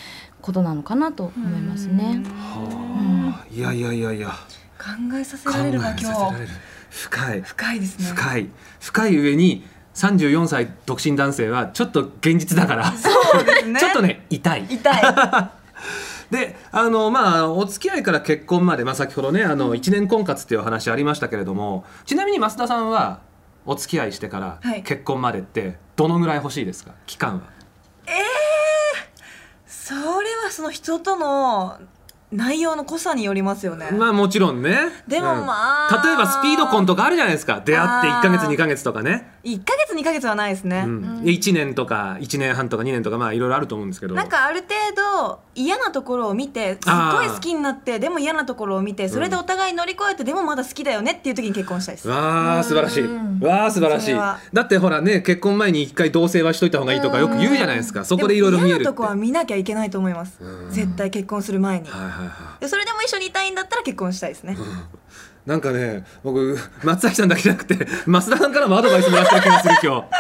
[0.42, 2.24] ことなのかなと思いますね。
[2.26, 3.46] はあ。
[3.54, 4.32] いやいやいやいや
[4.84, 6.48] 考えさせられるなさせ今日。
[6.90, 7.42] 深い。
[7.42, 8.06] 深いですね。
[8.06, 8.50] 深い。
[8.80, 9.66] 深い上に
[9.96, 12.92] 34歳独身男性はちょっと現実だから。
[12.92, 13.80] そうですね。
[13.82, 14.66] ちょっとね痛い。
[14.70, 15.02] 痛い。
[16.32, 23.20] であのまあお付き合いから結婚まで、まあ、先ほどねあの1年婚活っていうお話ありましたけれどもちなみに増田さんは
[23.66, 24.82] お付き合いしてからはい。
[24.84, 26.92] 結婚までってどのぐらい欲しいですか？
[27.06, 27.42] 期間は。
[29.68, 30.00] それ
[30.44, 31.78] はその人との
[32.34, 34.78] 内容の濃さによりますよね、まあもちろんね。
[35.08, 35.46] でもうん。
[35.46, 36.02] まあ。
[36.04, 37.62] 例えばスピード婚とかあるじゃないですか。
[37.64, 38.52] 出会って1か月あー。
[38.52, 44.16] 2か月とかね、1ヶ月2ヶ月はないですね、うん、で1年とか1年半とか2年とかまあいろいろあると思うんですけど。
[44.16, 52.08] なんかある程度嫌なところを見てすっごい好きになってでも嫌なところを見てそれでお互い乗り越えてでもまだ好きだよねっていう時に結婚したいです。
[52.08, 53.06] わあ素晴らしい。
[53.06, 53.40] うん。
[53.40, 54.16] わあ素晴らしい。
[54.16, 58.06] だってほらね結婚前に一回同棲はしといた方がいいとかよく言うじゃないですか。
[58.06, 58.86] そこでいろいろ見えるって。
[58.86, 60.38] とこは見なきゃいけないと思います。
[60.42, 60.72] うん。
[60.72, 61.88] 絶対結婚する前に。
[61.90, 62.62] はいはいはい。
[62.62, 64.58] でそれでも一緒にいたいんだったら結婚したいですね
[65.46, 67.76] なんかね僕松崎さんだけじゃなくて
[68.08, 70.08] 増田さんからもアドバイスもらった気がする今日。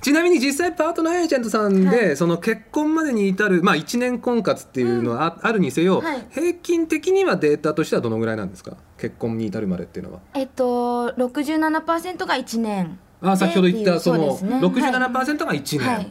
[0.00, 6.26] ちなみに実際パートナーエージェントさんで、その結婚までに至る、まあ、1年婚活っていうのはあ,、あるにせよ、はい。
[6.30, 8.78] 平均的にはデータとしてはどのぐらいなんですか？
[8.96, 10.20] 結婚に至るまでっていうのは。
[10.32, 12.98] えっと67%が1年。
[13.20, 14.56] あ先ほど言ったそのそね。
[14.60, 16.10] 67%が1年、はい。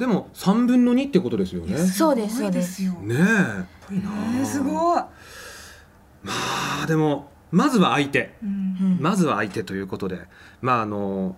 [0.00, 1.78] でも3分の2ってことですよね。
[1.78, 2.42] そうですす。
[2.42, 2.92] ごいですよ。
[3.02, 3.64] ねえ。
[3.92, 5.02] えーすごい
[6.28, 8.34] あーでもまずは相手。
[8.42, 8.48] うん。
[8.48, 10.20] うんまずは相手ということで。
[10.60, 11.36] まああの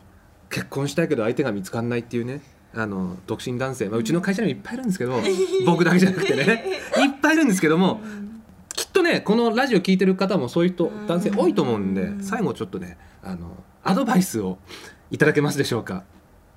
[0.50, 2.40] 結婚したいけど相手が見つかんないっていうね。
[2.74, 5.18] あの独身男性、まあ、うちの会社にもいっぱいいるんですけど
[5.64, 6.64] 僕だけじゃなくてね。
[7.00, 8.00] いっぱいいるんですけども
[8.74, 14.58] きっとねこのラジオ聞いてる方もそういう人男性多いと思うんで最後ちょっとねあのアドバイスを
[15.10, 16.04] いただけますでしょうか。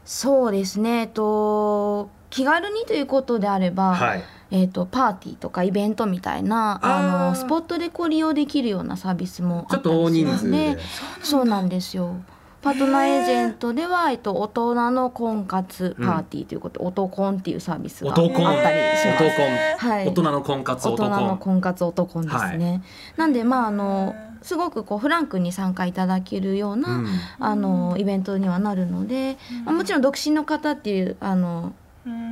[0.04, 1.02] そうですね。
[1.02, 10.78] えっと気軽にということであれば、はいえー、とパーティーとかイベントみたいなあのスポットでこう利用できるようなサービスもあったりちょっと大します人数でね。
[11.24, 12.16] そうなんですよ。
[12.62, 18.58] パートナーエージェントでは、えっと、大人の婚活パーティーということ、オトコンっていうサービスがあったりし男ます。
[18.58, 20.08] 男はい。
[20.08, 22.84] 大人の婚活大人の男婚活オトコンですね。
[23.18, 27.08] なんでまああのすごくこうフランクに参加いただけるような、うん。
[27.40, 31.74] あのイベントにはなるので、まあ、もちろん独身の方っていうあの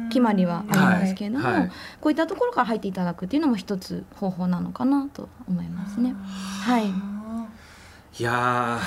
[0.10, 1.60] 決まりはありますけれども、はい。
[1.62, 1.70] はい。
[2.02, 6.16] こういったところから入っていただくっていうのも一つ方法なのかなと思いますね。
[6.64, 6.88] はい。
[6.88, 8.80] いや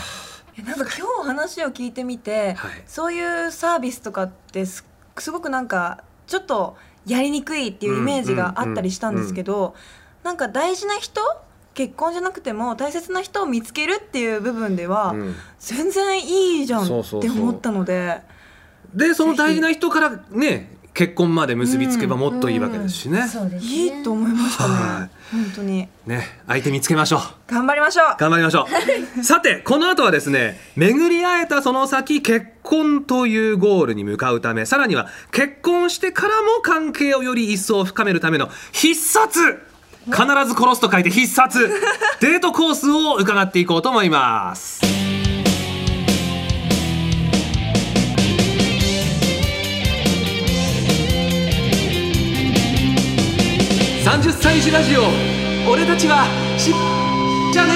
[0.58, 2.82] えなんか今日話を聞いてみて、はい。
[2.86, 4.84] そういうサービスとかってす
[5.18, 9.74] すごくなんかちょっとやりにくいっていうイメージがあったりしたんですけど、
[10.24, 11.20] なんか大事な人
[11.74, 15.34] 結婚じゃなくても大切な人を見つけるっていう部分では、ーうん。
[15.58, 18.20] 全然いいじゃんって思ったので。
[18.94, 23.72] でその大事な人からね結婚まで結びつけばもっといいわけですしね、そうですね。
[23.72, 25.88] いいと思いましたね、は本当に。
[26.06, 27.20] ね相手見つけましょう。
[27.46, 28.16] 頑張りましょう。
[28.18, 28.66] 頑張りましょ
[29.18, 29.24] う。
[29.24, 39.62] さてこの後はですね巡り会えたその先結婚というゴールに向かうためさらには結婚してからも関係をより一層深めるための必殺。
[40.06, 41.70] 必ず殺すと書いて必殺。
[42.20, 44.91] デートコースを伺っていこうと思います
[54.04, 55.02] 30歳児ラジオ。
[55.70, 56.24] 俺たちは
[56.58, 56.72] し
[57.52, 57.72] じゃね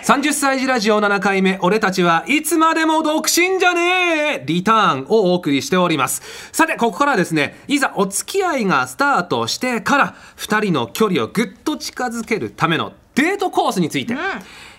[0.00, 0.02] え。
[0.02, 4.44] 30歳児ラジオ7回目俺たちはいつまでも独身じゃねえ。
[4.44, 6.50] リターンをお送りしております。
[6.50, 14.16] さてここからはですねいざお付き合いがスタートしてから2人の距離をぐっと近づけるためのデートコースについて、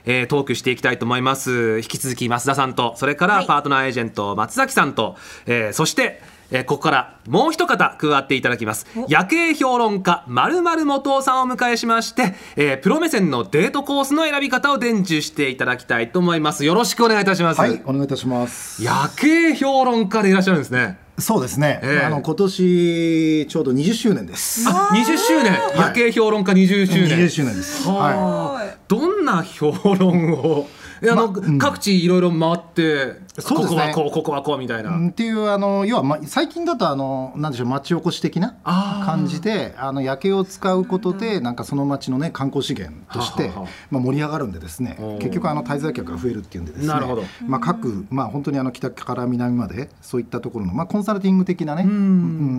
[0.04, 1.78] えートークしていきたいと思います。
[1.78, 6.22] 引き続き増田さんとそれからパートナーエージェント松崎さんと、えーそして、
[6.52, 8.88] えーここからもう一方加わっていただきます。
[9.08, 16.66] 夜景評論家まるまる元尾さんをお迎えしまして、えープロ目線のデートコースの選び方を伝授していただきたいと思います。
[16.66, 18.84] よろしくお願いいたします、はい、お願いいたします。
[18.84, 20.98] 夜景評論家でいらっしゃるんですね。
[21.18, 21.80] そうですね。
[21.84, 22.06] ええ。
[22.06, 24.70] あの今年ちょうど20周年です。
[24.70, 27.18] あ20周年、夜景評論家20周年。
[27.18, 27.88] 20周年です。
[27.88, 31.58] ははあどんな評論をえあの、まうん。
[31.58, 33.92] 各地いろいろ回って、そうですね。
[33.94, 44.98] ここはこうここはこうみたいな、っていうあの要はま最近だとあのなんでしょう町おこし的な感じであの夜景を使うことでなんかその町のね観光資源としてはははまあ盛り上がるんでですね。
[45.20, 46.88] 結局あの滞在客が増えるっていうんでですね。
[46.88, 47.24] なるほど。
[47.46, 51.88] まあ各まあ本当にあの北から南までそういったところのまあコンサルティング的なねん。
[51.88, 51.90] う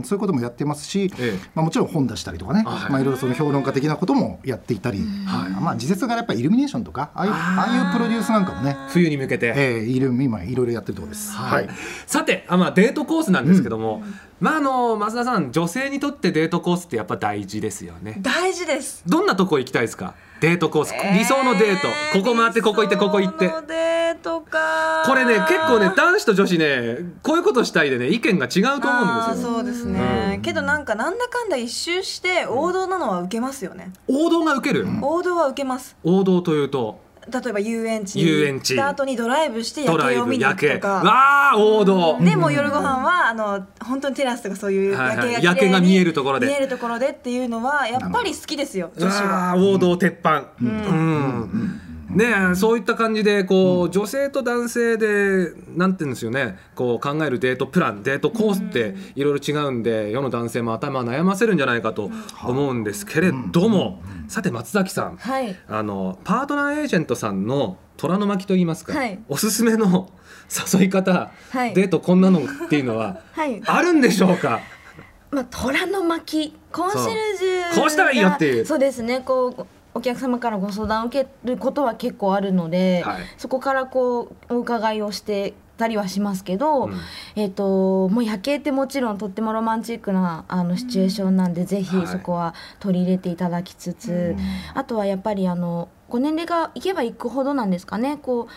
[0.00, 1.48] んそういうこともやってますしええ。
[1.56, 2.92] まあもちろん本出したりとかねあはい。
[2.92, 11.32] まあいろいろその評論家的なこともやっていたりまあ時節柄やっぱりイルミネーションとかああいうああいうプロデュースなんかもね冬に向けて、ええいる今いろいろやってるところです。
[11.32, 11.68] はい、
[12.06, 14.02] さてあ、まあ、デートコースなんですけども、
[14.40, 18.18] まああの増田さん女性にとってデートコースってやっぱ大事ですよね。
[18.20, 19.02] 大事です。
[19.06, 20.14] どんなとこ行きたいですか？
[20.40, 21.88] デートコース、理想のデート。
[22.16, 23.46] ここ回ってここ行ってここ行って。
[23.46, 25.02] 理想のデートか。
[25.04, 29.54] これね結構ね男子と女子ねこういうことしたいでね意見が違うと思うんですよ。
[29.54, 35.96] そうですね、けどなんかなんだかんだ一周して王道なのは受けますよね、王道が受ける、王道は受けます。
[36.04, 37.00] 王道というと？
[37.30, 38.74] 例えば遊園地に遊園地。
[38.74, 45.32] 行った後にドライブして夜景を見に行ブ夜景くとかわあ王道、でもう夜ご飯はあの本当にテラスとかそういうはいはい。
[45.32, 46.46] 夜景が夜景が見えるところで。
[46.46, 49.54] 見えるところでっていうのはやっぱり好きですよ女子は。
[49.56, 50.52] 王道鉄板。
[50.60, 51.80] うん、
[52.10, 56.58] ねえそういった感じでこう、女性と男性でなんて言うんですよね。
[56.74, 62.10] こう考えるデートプランデートコースっていろいろ違うんで世の男性も頭悩ませるんじゃないかと
[62.42, 65.54] 思うんですけれども、さて松崎さん、はい。
[65.68, 69.18] あのパートナーエージェントさんの虎の巻といいますか、はい。
[69.28, 70.10] おすすめの
[70.74, 71.74] 誘い方、はい。
[71.74, 73.60] デートこんなのっていうのははい。
[73.66, 74.60] あるんでしょうか？
[75.30, 78.62] まあ、虎の巻コンシェルジュこうしたらいいよっていう。
[78.62, 79.20] がそうですね。
[79.20, 83.22] こうお客様からご相談を受けることは結構あるので、はい。
[83.36, 86.94] そこからこうお伺いをしてたりはしますけど、うん。
[87.36, 92.06] えっ、ともう夜景ってもちろんとってもロマンチックなあのシチュエーションなんで、ぜひはい。
[92.06, 94.36] そこは取り入れていただきつつ、
[94.74, 98.18] あとはやっぱりあのご年齢がいけばいくほどなんですかね。
[98.18, 98.52] こう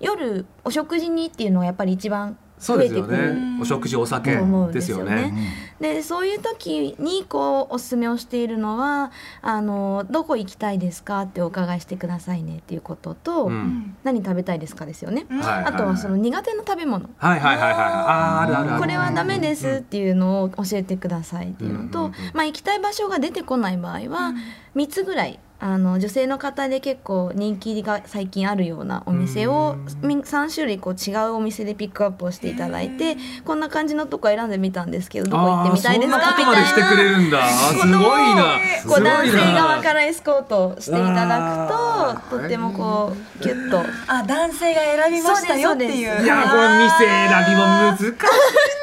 [0.00, 3.34] 夜お食事にっていうのはやっぱり一番増えてくる。
[3.34, 4.72] ねお食事お酒と思うん。
[4.72, 5.22] でですすよね。
[5.22, 5.34] よね。
[5.80, 13.96] でそういう時にこうおすすめをしているのはあのどこ行きたいですかってお伺いしてくださいねっていうことと、うん。
[14.04, 15.40] 何食べたいですかですよね、うん。
[15.40, 17.08] はいあとはその苦手な食べ物。
[17.16, 18.80] はいはいはいはいあーあるあるある。
[18.80, 24.34] これはダメですっていうのを教えてくださいっていうのと、うんうんうんまあ、行きたい場所が出てこない場合は
[24.76, 36.18] 3つぐらいあの女性の方で結構人気が最近あるようなお店を3種類こう違うお店でピックアップをしていただいてこんな感じのとこ選んでみたんですけどどこ行ってみたいですか？
[36.18, 37.48] みたいまでしてくれるんだ。
[37.48, 38.58] すごいな。
[38.80, 39.12] すごいな。
[39.12, 43.84] こう男性側からエスコートしていただくととってもこうギュッと。
[44.08, 45.90] あ男性が選びましたよっていう。
[45.90, 46.24] そうですそうです。
[46.24, 48.08] いやこれ店選びも難しい。
[48.08, 48.12] ん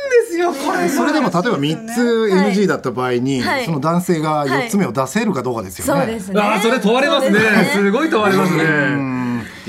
[0.10, 0.90] ですよこれ。
[0.90, 3.66] それでも例えば3つ NG だった場合に、はい。
[3.66, 6.02] その男性が4つ目を出せるかどうかですよね。
[6.02, 6.42] そうですね。
[6.42, 7.40] あーそれ問われますね。
[7.40, 9.20] そうですすごい問われますね。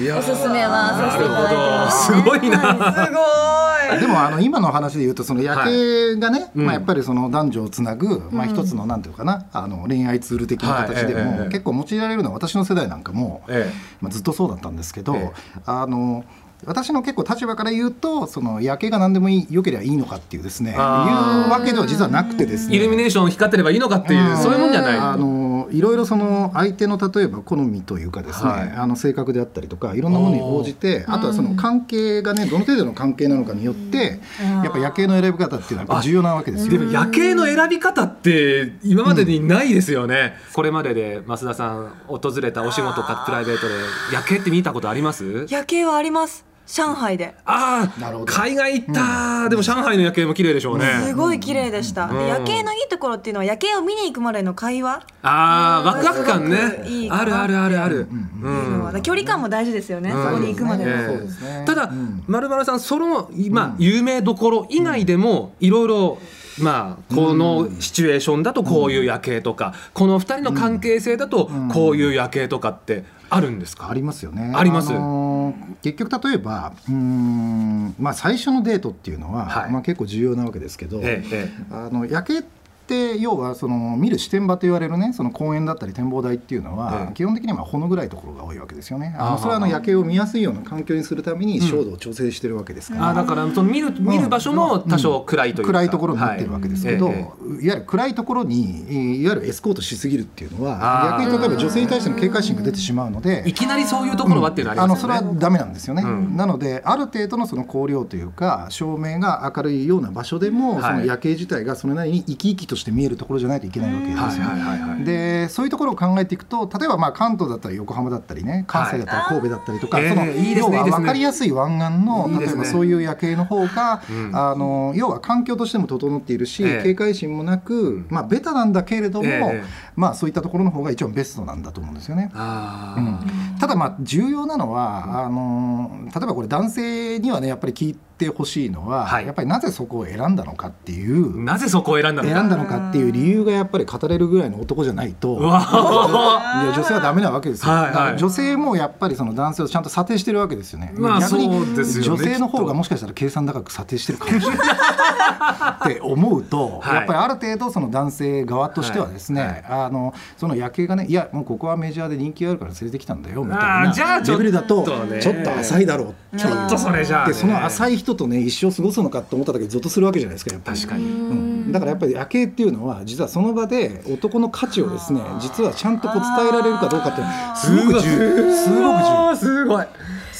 [0.08, 3.06] おすすめはさせていただいてます、なるほどすごいな。
[3.06, 4.00] すごい。
[4.00, 11.24] でもあの今の話で言うとその夜景がね、うんまあ、やっぱりその男女をつなぐ、まあ、一つのなんていうかなあの恋愛ツール的な形ではい。
[11.24, 13.70] ええええも結構用いられるのは私の世代なんかも、え
[14.00, 15.32] まあ、ずっとそうだったんですけど、え。
[15.66, 16.24] あの
[16.66, 22.76] 私の結構立場から言うとその夜景が何でもいい良ければいいのかっていうですねいうわけでは実はなくてですね。
[22.76, 28.72] イルミネーション光ってればいいのかっていうそういうもんじゃないあのいろいろその相手の例えば好みというかですね、はい。
[28.72, 36.72] あの性格であったりとかいろんなものに応じてあとはその関係がねどの程度の関係なのかによってやっぱ夜景の選び方っていうのはやっぱ重要なわけですよ。
[36.72, 43.74] でも夜景の選び方って今までにないですよね、これまでで増田さん訪れたお仕事かプライベートで
[44.12, 45.46] 夜景って見たことあります？
[45.48, 47.34] 夜景はあります上海で。
[47.44, 48.32] ああなるほど。
[48.32, 52.28] 海外行った、でも上海の夜景も綺麗でしょうね、すごい綺麗でした、でうん。
[52.28, 55.02] 夜景のいいところっていうのは夜景を見に行くまでの会話。
[55.22, 56.84] ああワクワク感ね。
[56.86, 58.08] いいあるあるあるある、
[58.42, 60.22] うのは、距離感も大事ですよね、うん。
[60.22, 61.64] そこに行くまでの、ええそうですね。
[61.66, 62.22] ただ、うん。
[62.26, 66.18] まるまるさんその今、有名どころ以外でもいろいろ
[66.60, 74.52] まあこのシチュエーションだとこういう夜景とか、この二人の関係性だとこういう夜景とかってあるんですか、ありますよね。
[74.54, 74.92] あります。
[74.92, 75.39] のー
[75.82, 79.70] 結局例えばうーんまあ最初のデートっていうのは、はい。
[79.70, 82.44] まあ結構重要なわけですけど、えええあの夜景
[82.90, 87.14] って要はその見る視点場と言われるねその公園だったり展望台っていうのは、ええ。
[87.14, 89.14] 基本的にはほの暗いところが多いわけですよね。
[89.16, 93.08] あのそれはあの夜景を見やすいような環境にするために照度を調整してるわけですから。
[93.10, 97.14] あだからその見る見る場所も多少暗いというか、暗いところになってるわけですけど、はい。
[97.14, 97.30] えいわ
[97.60, 106.36] ゆる暗いところにえーいわゆるエスコートしすぎるっていうのは逆に例えば女性に対しての警戒心が出てしまうのでえいきなりそういうところはっていうのはありあのますよね、それはダメなんですよね、うん。
[106.36, 110.82] なのである程度のその光量というか照明が明るいような場所でも、はい。
[110.82, 115.04] その夜景自体がそれなりに生き生きとして見えるところじゃないといけないわけですよ、はいはいはいはい。
[115.04, 124.36] でそういうところを考えていくと例えばまあ関東だったら横浜だったりね関西だったら神戸だったりとか、はいその要は分かりやすい湾岸の例えばそういう夜景の方が、うん。
[124.36, 126.82] あの要は環境としても整っているし、ええ。
[126.82, 129.64] 警戒心もなく、まあ、ベタなんだけれども、ええ
[130.00, 132.30] まあ、そういったところの方が一番ベストなんだと思うんですよね。
[132.32, 133.18] うん。
[133.60, 139.26] ただまあ重要なのはあの例えばこれ男性にはねやっぱり聞いてほしいのは、はい。
[139.26, 142.34] やっぱりなぜそこを選んだのかっていうなぜそこを選んだのか。
[142.34, 148.18] 選んだのかっていう理由がやっぱり語れるぐらいの男じゃないといや女性はダメなわけですよ、はいはい。
[148.18, 154.66] 女性もやっぱりその男性をちゃんと査定してるわけですよね、まあ逆にね女性の方がもしかしたら計算高く査定してるかもしれない。
[155.84, 156.94] って思うと、はい。
[156.96, 159.50] やっぱりある程度その男性側としてはですね、はい。
[159.50, 165.20] はいあのその夜景がねいやもうここはメジャーで人気があるから連れてきたんだよみたいあなーじゃあレベルだとね。
[165.20, 167.32] ちょっと浅いだろうちょっとそれじゃあね。
[167.32, 170.78] でその浅い人とね一生過ごすのかと思っただけでゾッとするわけじゃないですかやっぱり。
[170.78, 171.04] 確かに。
[171.04, 177.22] うん、だからやっぱり夜景っていうのは実はその場で男の価値をですね実はちゃんとこう伝えられるかどうかって
[177.60, 179.30] すごく重要すごく重要。
[179.30, 179.86] 要すごい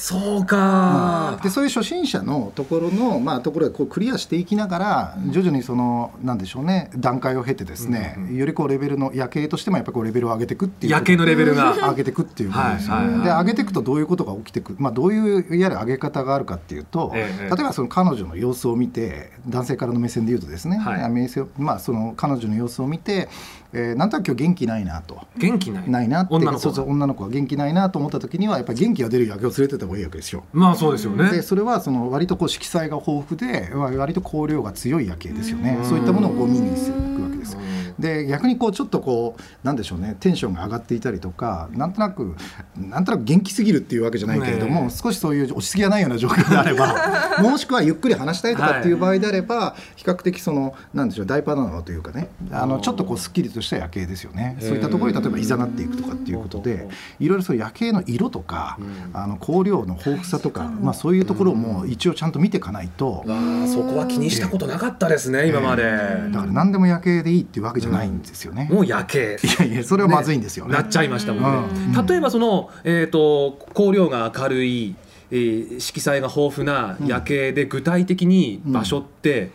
[0.01, 1.39] そうか。
[1.43, 11.77] でそういう初心者のところの、まあ、ところでこうクリアしていきながら徐々にそのなんでしょうね段階を経てですね、よりこうレベルの夜景としてもやっぱりこうレベルを上げていくっていう夜景のレベルが。
[11.91, 13.25] 上げていくっていうことですよね、はいはいはい。
[13.25, 21.29] で上げていくとどういうことが起きてくる、まあ、どういういわゆる上げ方があるかっていうと、ええ例えばその彼女の様子を見て男性からの目線で言うとですね、はい。
[21.59, 23.29] まあ、その彼女の様子を見て、
[23.73, 25.21] えーなんとなく今日元気ないなと。
[25.37, 25.91] 元気ない？
[25.91, 26.35] ないなって。
[26.35, 30.45] 女の子そうそう女の子が元気ないなと思った時にはやっぱり元気が出る夜景を連れてった方がいいわけですよ。
[30.53, 31.31] まあそうですよね。
[31.31, 35.79] でそれはその割とこう色彩が豊富でわ割と光量が強い夜景ですよね。
[35.85, 37.57] そういったものをこう見に行くわけです。
[37.99, 40.17] で逆にこうちょっとこうなんでしょうね。
[40.21, 42.35] テンションが上がっていたりとかなんとなく
[42.77, 52.29] なんとなく元気すぎるっていうわけじゃないけれども、ね少しそういう落ち着きがないような状況であれば もしくはゆっくり話したいとかっていう場合であれば、比較的そのなんでしょう大パノラマというかね。
[52.51, 54.57] あのちょっとこうすっきりとした夜景ですよね。
[54.61, 56.89] そういったところに例えばいざなっていくとかっていうことで
[57.19, 58.79] いろいろそう夜景の色とか、
[59.13, 63.25] あの光量の豊富さとか、まあ、そういうところも一応ちゃんと見ていかないと。
[63.67, 65.83] そこは気にしたことなかったですね今まで。
[65.83, 68.69] だから何でも夜景でいいっていうわけじゃないんですよね。
[68.71, 69.39] もう夜景。
[69.43, 70.73] いやいやそれはまずいんですよね。
[70.73, 72.07] なっちゃいましたもんね、うん。
[72.07, 74.97] 例えばその、えー、と光量が明るい、
[75.31, 79.51] えー色彩が豊富な夜景で具体的に場所って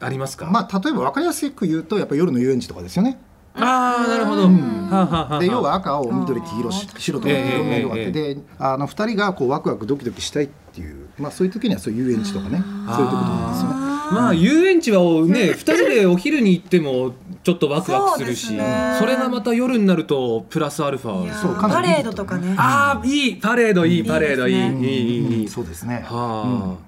[0.00, 3.18] ありますか、まあ例えば分かりやすく言うとやっぱ夜の遊園地とかですよね。
[3.54, 13.74] ああなるほど、で要は赤青緑黄色し白とかいろんな色があって、ええであの2人がこうワクワクドキドキしたいっていう、まあ、そういう時にはそういう遊園地とかねそういうところなんですよね。
[14.12, 18.46] まあ遊園地はね2人でお昼に行ってもちょっとワクワクするし
[18.98, 21.34] そ,、れがまた夜になるとプラスアルファ。
[21.34, 21.88] そうかなり。
[21.88, 22.54] パレードとかね。
[22.56, 25.48] ああいいパレードいいパレードいいいいいい。
[25.48, 26.04] そうですね。
[26.06, 26.84] はあ、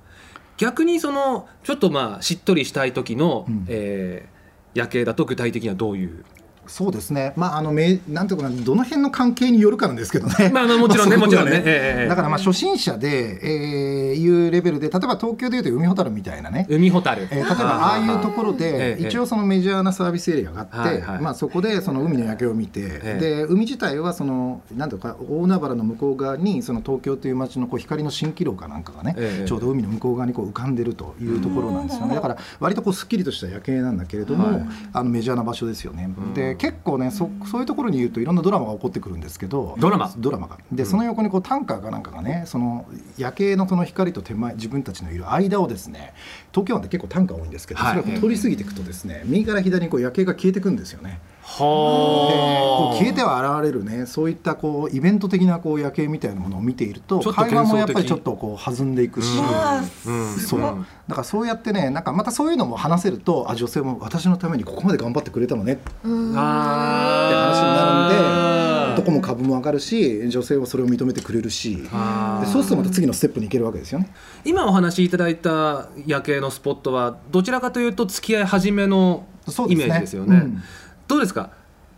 [0.57, 3.65] 逆にそのちょっとまあしっとりしたい時の、うん。
[3.69, 4.33] えー
[4.75, 6.25] 夜景だと具体的にはどういう？
[6.73, 7.35] そうですね。
[7.37, 10.49] まああのめなんていうかなどの辺の関係によるかなんですけどね。
[10.51, 11.57] まああのもちろんねもちろんね。
[11.57, 16.67] ええええだからまあ初心者で、えー、いうレベルで例えば東京でいうと海ほたるみたいなね。
[16.71, 23.21] 海ほたる、えー例えばああいうところええで一応そのメジャーなサービスエリアがあって、まあ、そこでその海の夜景を見て、ええ。
[23.21, 32.15] で海自体はそのなんていうか大海原の向こう側にその東京という街のこう光の蜃気楼かなんかがね、ええちょうど海の向こう側にこう浮かんでるというところなんですよね。
[32.15, 34.67] だから割とこうすっきりとした夜景なんだけれども、はい。
[34.93, 36.07] あのメジャーな場所ですよね。
[36.07, 36.35] ん。
[36.35, 40.15] で結構ねそそういうところに言うといろんなドラマが起こってくるんですけどドラマ？
[40.17, 40.59] ドラマが。
[40.71, 42.87] でその横にこうタンカーかなんかがねその
[43.19, 46.15] 夜景のその光と手前自分たちのいる間をですね
[46.53, 48.01] 東京湾って結構タンカー多いんですけど、はい。
[48.01, 51.19] それを通り過ぎていくとですね右から左にこう夜景が消えてくんですよね。
[51.43, 52.95] はあ。
[52.95, 54.07] う消えては現れるね。
[54.07, 59.39] そういったこうイベント的なこう夜景みたいなものを見ているとちょっと会話もやっぱりちょっとこう弾んでいくし。
[60.07, 60.39] うん。
[60.39, 60.61] そう。
[60.61, 65.75] うんだからそうやってねなんかまたそういうのも話せるとあ女性も私のためにここまで頑張ってくれたのね。
[65.75, 71.87] って話になるんーで男も株も上がるし女性はそれを認めてくれるし。
[72.51, 74.11] そうするとまた次のステップに行けるわけですよね。
[74.45, 79.87] 今お話しいただいた夜景のスポットはどちらかというと付き合い始めのイそうですね。
[79.89, 80.37] メージですよね。
[80.37, 80.63] うん
[81.09, 81.51] どうですか？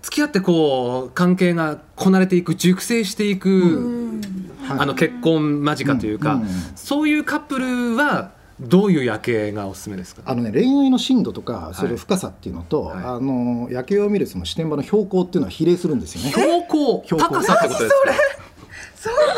[0.03, 4.21] 付き合ってこう関係がこなれていく熟成していく、
[4.63, 4.79] はい。
[4.81, 10.23] あの結婚間近というか、うんうんそういうカップルはどういう夜景がおすすめですか？
[10.27, 13.05] あのね恋愛の深度とかそれ深さっていうのと、はい。
[13.05, 16.31] あの夜景を見るその視点場の標高っていうのは比例するんですよね。
[16.31, 17.03] 標高？
[17.05, 17.35] 標高。
[17.37, 17.95] 高さってことですか？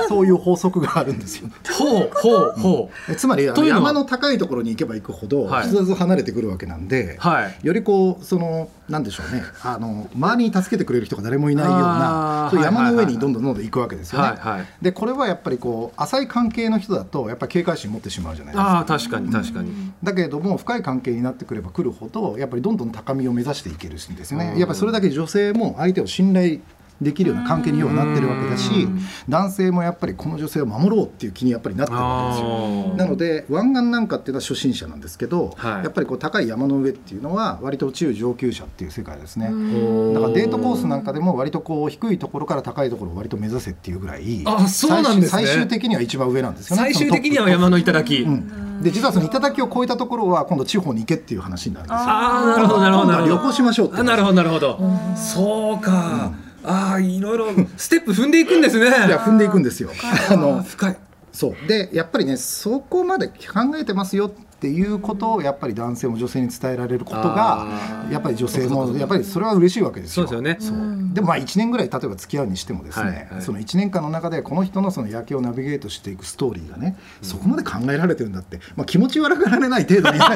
[0.08, 0.26] そう。
[0.26, 1.48] いう法則があるんですよ。
[1.78, 5.68] ほうほうほえつまり山の高いところに行けば行くほどはい。
[5.68, 7.66] 必ず離れてくるわけなんで、うはい。
[7.66, 9.42] よりこうそのなんでしょうね。
[9.62, 14.28] あの周りに助けてくれる人が誰もいないようなそう山の上にどんどんどんどん行くわけですよね。
[14.28, 14.66] はいはい。
[14.82, 18.84] でこれはやっぱりこう浅い関係の人だとやっぱり警戒心持ってしまうじゃないですか。
[18.86, 24.46] 確かに確かに、だけれども深い関係になってくればくるほどやっぱりどんどん高みを目指していけるんですようん。
[24.46, 26.60] ねやっぱりそれだけ女性も相手を信頼
[27.00, 29.00] できるような関係に要はなってるわけだしうん。
[29.28, 32.96] 男性もやっぱりこの女性を守ろうっていう気にやっぱりなってるわけですよ。
[32.96, 35.84] なので湾岸なんかっていうのは初心者なんですけど、はい。
[35.84, 39.50] やっぱりこう高い山の上っていうのは割と中上級者っていう世界ですね。
[39.50, 45.46] おだからデートコースなんかでも割とこう低いところから高いところを割と目指せっていうぐらいあそうなんですね。
[45.46, 46.82] 最終的には一番上なんですよね。
[46.82, 51.98] 最終的には山の頂、うん、で実はその頂を越えたところは今度地方に行けっていう話になるんですよ。
[51.98, 53.26] ああなるほどなるほど。
[53.26, 54.78] 旅行しましょうってあなるほどなるほど。
[55.16, 56.32] そうか、
[56.66, 57.46] ああいろいろ
[57.76, 58.88] ステップ踏んでいくんですね。
[58.88, 59.90] いや踏んでいくんですよ。
[60.28, 60.96] ああの深い。
[61.32, 61.66] そう。
[61.68, 63.34] でやっぱりねそこまで考
[63.78, 67.66] えてますよっていうことをやっぱり男性も女性に伝えられることが
[68.10, 70.42] やっぱり女性もやっぱりそれは嬉しいわけですそうよ。
[70.42, 73.42] ですよね、でもまあ1年ぐらい例えば付き合うにしてもですね、はいはい。
[73.42, 80.26] その1年間の中でこの人のその夜景をナビゲートしていくストーリーがね、そこまで考えられてるんだって、まあ、気持ち悪がられない程度に も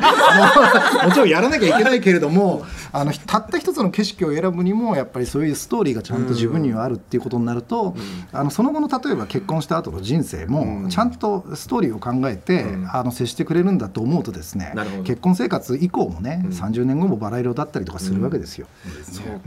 [1.12, 7.96] ちろんやらなきゃいけないけれどもあのたった一つの景色を選ぶにもやっぱりそういうストーリーがちゃんと自分にはあるっていうことになると、
[8.32, 12.90] あのその後の例えば結婚した後の人生もちゃんとストーリーを考えて、うん。
[12.92, 16.50] あの接してくれるんだと思うとですね結婚生活以降もね、うん。
[16.50, 18.66] 30年後もバラ色だったりとかするわけですよ。
[19.04, 19.40] そう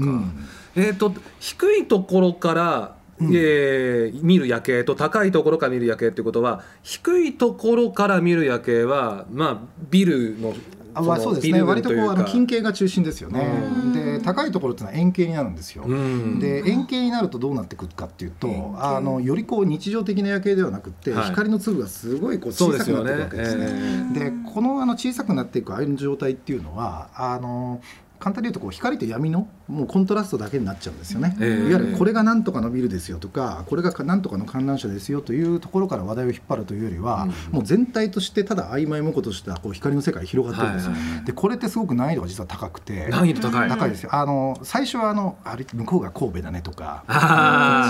[0.75, 9.59] えっ、と低いところから、えー見る夜景と高いところから見る夜景ってことは低いところから見る夜景はまあ
[9.89, 10.53] ビルの
[10.93, 11.61] あまあそうですね。
[11.61, 13.41] 割とこうあの近景が中心ですよね。
[13.41, 13.93] うん。
[13.93, 16.39] で高いところっていうのは円形になるんですよ、うん。
[16.39, 21.25] で円形になるとどうなってくるかっていうとあのよりこう日常的な夜景ではなくって、はい。
[21.29, 23.67] 光の粒がすごいこう小さくなっていくわけですね。
[24.15, 27.81] えでこのあの小さくなっていくああいう状態っていうのはあの
[28.23, 31.69] 簡単に言うとこう光と闇のもうコントラストだけになっちゃうんですよね、ええ。
[31.69, 37.55] いわゆるこれがなんとかのビルですよとかこれがなんとかの観覧車ですよというところから話題を引っ張るというよりは、うん。
[37.55, 43.09] もう全体としてただ曖昧模糊としたこう光の世界が広がってるんですよ、はいでこれってすごく難易度が実は高くて。
[43.09, 44.09] 難易度高い、高いですよ。
[44.13, 47.03] あの最初はあのあれ向こうが神戸だねとか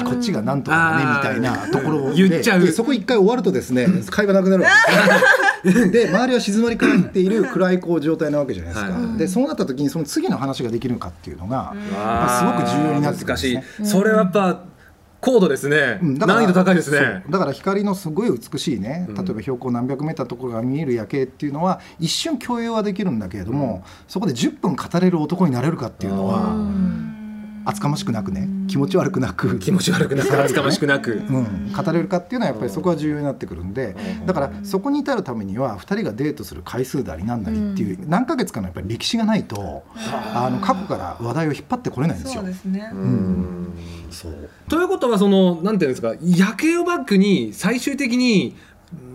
[0.06, 2.62] こっちがなんとかだねみたいなところで言っちゃう。
[2.62, 5.43] でそこ一回終わるとですね会話なくなるわけですよ
[5.92, 11.74] で周りは静まり返っている暗いこう状態なわけじゃないですか、はいでそうなった時にその次の話ができるかっていうのが、
[12.40, 14.64] すごく重要になってくるんですね、それはやっぱ
[15.24, 16.18] 高度ですね、うん。
[16.18, 17.24] 難易度高いですね。
[17.30, 19.16] だから光のすごい美しいねうん。
[19.16, 26.54] 例えば標高何百メーターのところが見える夜景っていうのは一瞬共有はできるんだけれども、そこで10分語れる男になれるかっていうのは、
[27.66, 28.48] 厚かましくなくね？
[28.68, 29.60] 気持ち悪くなく。
[29.60, 30.34] 気持ち悪くなく。
[30.44, 33.96] 厚かましくなく、うん、語れるかっていうのはやっぱりそこは重要になってくるんで。
[34.26, 39.84] だからそこに至るためには2人がデートする回数なりなんなりっていう何ヶ月かのやっぱり歴史がないと
[40.34, 40.50] あ。
[40.52, 42.42] の過去から話題を引っ張ってこれないんですよ。
[42.42, 42.50] そう。
[42.50, 42.90] ですね。
[42.94, 43.68] うん。
[44.12, 44.50] そう。
[44.70, 48.56] ということはそのなんていうんですか夜景をバックに最終的に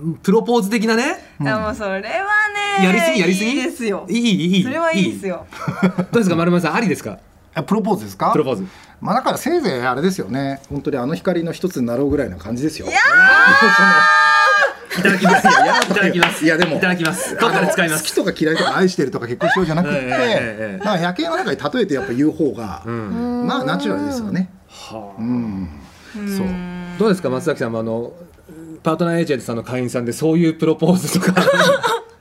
[0.04, 1.04] うんプロポーズ的なね
[1.40, 2.84] いやもうそれはね。
[2.84, 3.50] やりすぎやりすぎ？
[3.50, 4.06] いいですよ。
[4.08, 4.20] いい
[4.56, 4.62] いい。
[4.64, 5.46] それはいいですよ。
[5.82, 7.12] どうですか丸丸さんありですか？
[7.12, 7.18] あ
[7.62, 8.32] プロポーズですか？
[8.32, 8.66] プロポーズ。
[9.00, 10.60] まあだからせいぜいあれですよね。
[10.68, 12.86] 本当にあの光の一つになろうぐらいな感じですよ。
[12.88, 12.90] い
[15.00, 15.52] ただきますよ。
[15.52, 16.44] いやいただきます。
[16.44, 17.36] いやでもいただきます。
[17.36, 18.02] どっかで使います。
[18.02, 23.46] 好きとか嫌いとか愛してるとか結婚しようじゃなくって、ええええだから夜景の中に例えてやっぱ言う方が、うん。
[23.46, 24.50] まあナチュラルですよね。
[24.68, 25.20] はあ。
[25.20, 25.68] うん、
[26.36, 26.46] そう。
[26.98, 28.12] どうですか松崎さんもあの
[28.82, 31.40] パートナーエージェントさんの会員さんでそういうプロポーズとか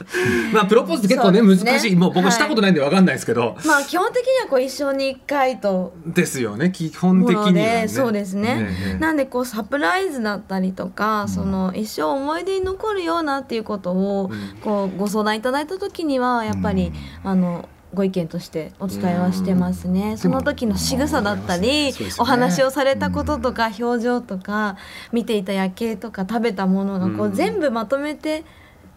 [0.54, 1.56] まあプロポーズって結構ねね。
[1.56, 1.95] 難しい。
[1.95, 2.32] もう僕はい。
[2.32, 5.93] したことないんでわかんないですけど、まあ基本的にはこう一生に一回と。
[6.06, 8.56] ですよね基本的にね、でそうですね。
[8.56, 14.58] ねえなんでこうサプライズだったりとか、その一生思い出に残るようなっていうことを、うん。
[14.62, 16.91] こうご相談いただいた時にはやっぱり、
[17.24, 21.93] あのご意見としてお伝えはしてますね、その時の仕草だったり、ね。
[22.20, 24.78] お話をされたこととか、表情とか
[25.12, 27.34] 見ていた夜景とか食べたものがこう、うん。
[27.34, 28.43] 全部まとめて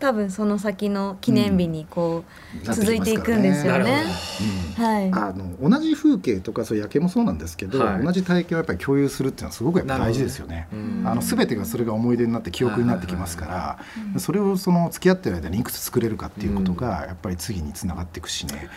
[0.01, 2.25] 多分その先の記念日にこ
[2.55, 2.75] う、うん。
[2.75, 4.05] 続いていくんですよね。
[4.77, 5.11] はい。
[5.13, 8.03] あの同じ風景とかそういう夜景もそうなんですけど、はい。
[8.03, 10.69] 同じ体験をやっぱり共有するっていうのはすごくやっぱ大事ですよね。
[10.73, 11.03] うん。
[11.07, 13.79] あの全てがそれが思い出になって記憶になってきますから、
[14.19, 18.69] それをその付き合ってる間にいくつ作れるかっていうことがやっぱり次につながっていくしね。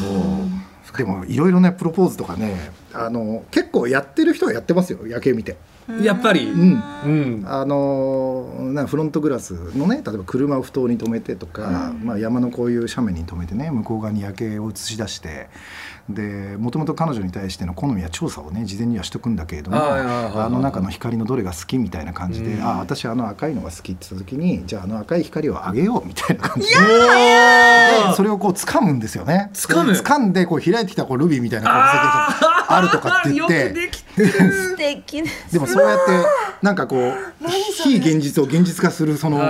[0.00, 0.96] そう。
[0.96, 5.56] でもいろいろねプロポーズとかねあの結構やってる人はやってますよ夜景見て。
[6.02, 6.82] やっぱり、うん。
[7.04, 7.08] う
[7.40, 7.44] ん。
[7.46, 15.48] あのなフロントグラスのね例えば車を不当に止めてとか、まあ、山のこういう斜面に止めてね向こう側に夜景を映し出して
[16.06, 22.62] でもともと彼女に対しての好みや調査をね事前にはしとくんだけれどもあの中の光のどれが好きみたいな感じで、うん。
[22.62, 26.74] あ私あの赤いのが好きって言った時にじゃああの赤い光をあげようみたいな感じで
[28.14, 29.50] それをこう掴むんですよね。
[29.54, 29.92] 掴む？
[29.92, 31.78] 掴んでこう開いてきたこうルビーみたいなこう
[32.68, 34.28] あるとかって言っよてくできてる。
[34.30, 35.54] 素敵です。
[35.54, 36.12] でもそうやって
[36.60, 37.14] なんかこう
[37.82, 39.44] 非現実を現実化するそのそ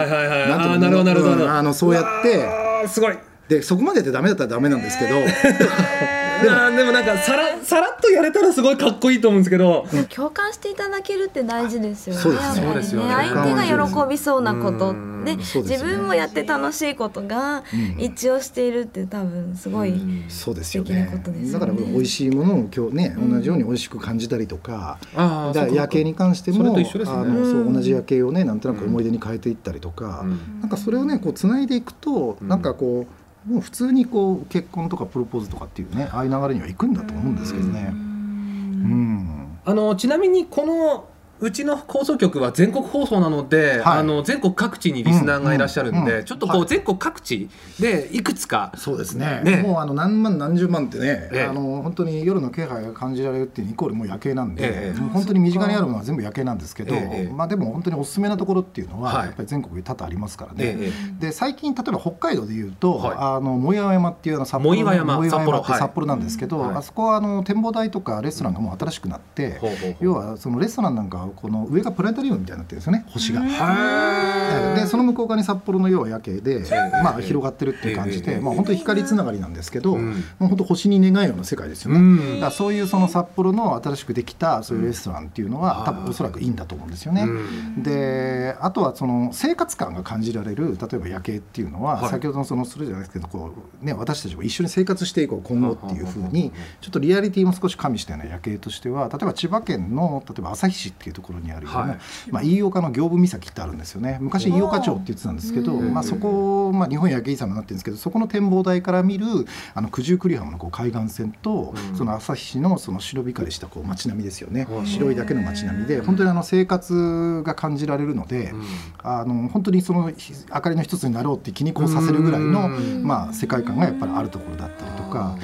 [1.89, 2.87] うやって。
[2.87, 3.19] すごい。
[3.49, 5.17] でそこまででダメだったらダメなんですけど。
[5.17, 12.21] なでもなんかさらさらっとやれたらすごいかっこいいと思うんですけど、共感していただけるって大事ですよね。
[12.21, 12.33] そう
[12.75, 13.05] ですね。
[13.05, 13.11] ね。
[13.13, 14.91] 相手が喜びそうなこと。
[14.91, 15.25] うん。
[15.25, 15.43] でね。
[15.43, 18.01] 自分もやって楽しいことがうん。
[18.01, 19.95] 一致をしているって多分すごい、
[20.29, 21.13] そうですよ素敵なね。
[21.13, 21.53] ことですよね。
[21.53, 27.17] だから美味しいものを今日ね同じように美味しく感じたりとか、あだから夜景に関してそれもと一緒ですね。
[27.17, 27.73] あのそううん。
[27.73, 30.61] 同じ夜景をねなんとなく思い出に変えていったりとか、うん。
[30.61, 32.49] なんかそれをねこうつないでいくと、うん。
[32.49, 37.89] なんかこうもう普通にこう結婚とかプロポーズとかっていうねああいう流れには行くんだと思うんですけどね。
[37.91, 41.09] うんあのちなみにこの
[41.45, 43.99] うちの放送局は全国放送なので、はい。
[43.99, 46.25] あの全国各地にリスナーがいらっしゃるんで、うんうん。
[46.25, 46.69] ちょっとこう、はい。
[46.69, 48.73] 全国各地でいくつか。
[48.77, 49.43] そうですね。
[49.45, 49.57] ね。
[49.57, 51.43] もうあの何万何十万ってね、ええ。
[51.45, 57.33] あの本当に夜の気配が感じられるっていうイコールもう夜景なんで、え本当に身近にあるものは全部夜景なんですけど、ええ。
[57.33, 59.27] まあでも本当におすすめなところっていうのは、はい。
[59.27, 60.57] やっぱり全国に多々ありますからね。
[60.61, 63.17] えで最近例えば北海道でいうと、はい。
[63.19, 65.19] あの藻岩山っていうあの札幌岩山。
[65.19, 66.05] って札幌。
[66.07, 66.77] なんですけど、はい。
[66.77, 69.61] あそこはあの展望台とかレストランがもう新しくなって、
[70.01, 73.41] 要はそのレストランなんかはこの上がプラネタリウムみたいになってるんですよね星が。
[73.41, 80.11] はでその向こう側に札幌の要は夜景で、えまあ、広がってるっていう感じで、ええまあ、本当に光つながりなんですけど、うん。
[80.39, 82.35] もう本当星に願うような世界ですよね、うん。
[82.35, 85.85] だからそういうその札幌の新しくできたそういうレストランっていうのは、うん。
[85.85, 87.23] 多分おそらくいいんだと思うんですよね。
[87.23, 87.83] うん。
[87.83, 92.11] であとはその生活感が感じられる例えば夜景っていうのは、はい。
[92.11, 101.99] 先ほどのそのそれじゃないですけどこう、ね、私たちも一緒に生活していこう今後っていうふうはにちょっとリアリティも少し加味したような夜景としては例えば千葉県の例えば旭市っていうところにあるような、はい。
[102.31, 104.19] まあ、飯岡の行部岬ってあるんですよね。
[104.21, 109.27] 昔飯岡町って言ってたんですけど、うんまあ、そこ、まあ、日本夜景遺産になってるんですけどそこの展望台から見る
[109.75, 111.97] あの九十九里浜のこう海岸線と、うん。
[111.97, 118.65] その旭市のその白光りしたこう街並みですよね、はい白いだけの街並みで本当にあの生活が感じられるので、うん。
[119.03, 123.05] あの本当にそのひ明かりの一つになろうって気にこうさせるぐらいの、うん。
[123.05, 125.37] まあ、世界観がやっぱりあるところだったりとか。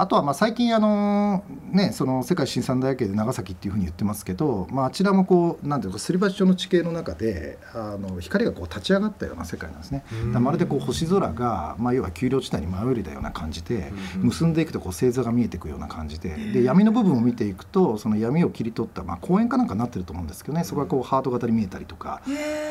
[0.00, 10.04] あとはまあ最近あの、ね、その世界新三大夜景で長崎っていうふうに言ってますけど、まあ、あちらもこうなんていうかすり鉢状の地形の中であの光がこう立ち上がったような世界なんですね。
[10.38, 20.64] まるでこう星空が、まあ、要は丘陵地帯に舞い降りたような感じで、うん結んでいくとこう星座が見えていくような感じでで闇の部分を見ていくとその闇を切り取った、まあ、公園かなんかになってると思うんですけどね。
[20.64, 22.20] そこがこうハート型に見えたりとか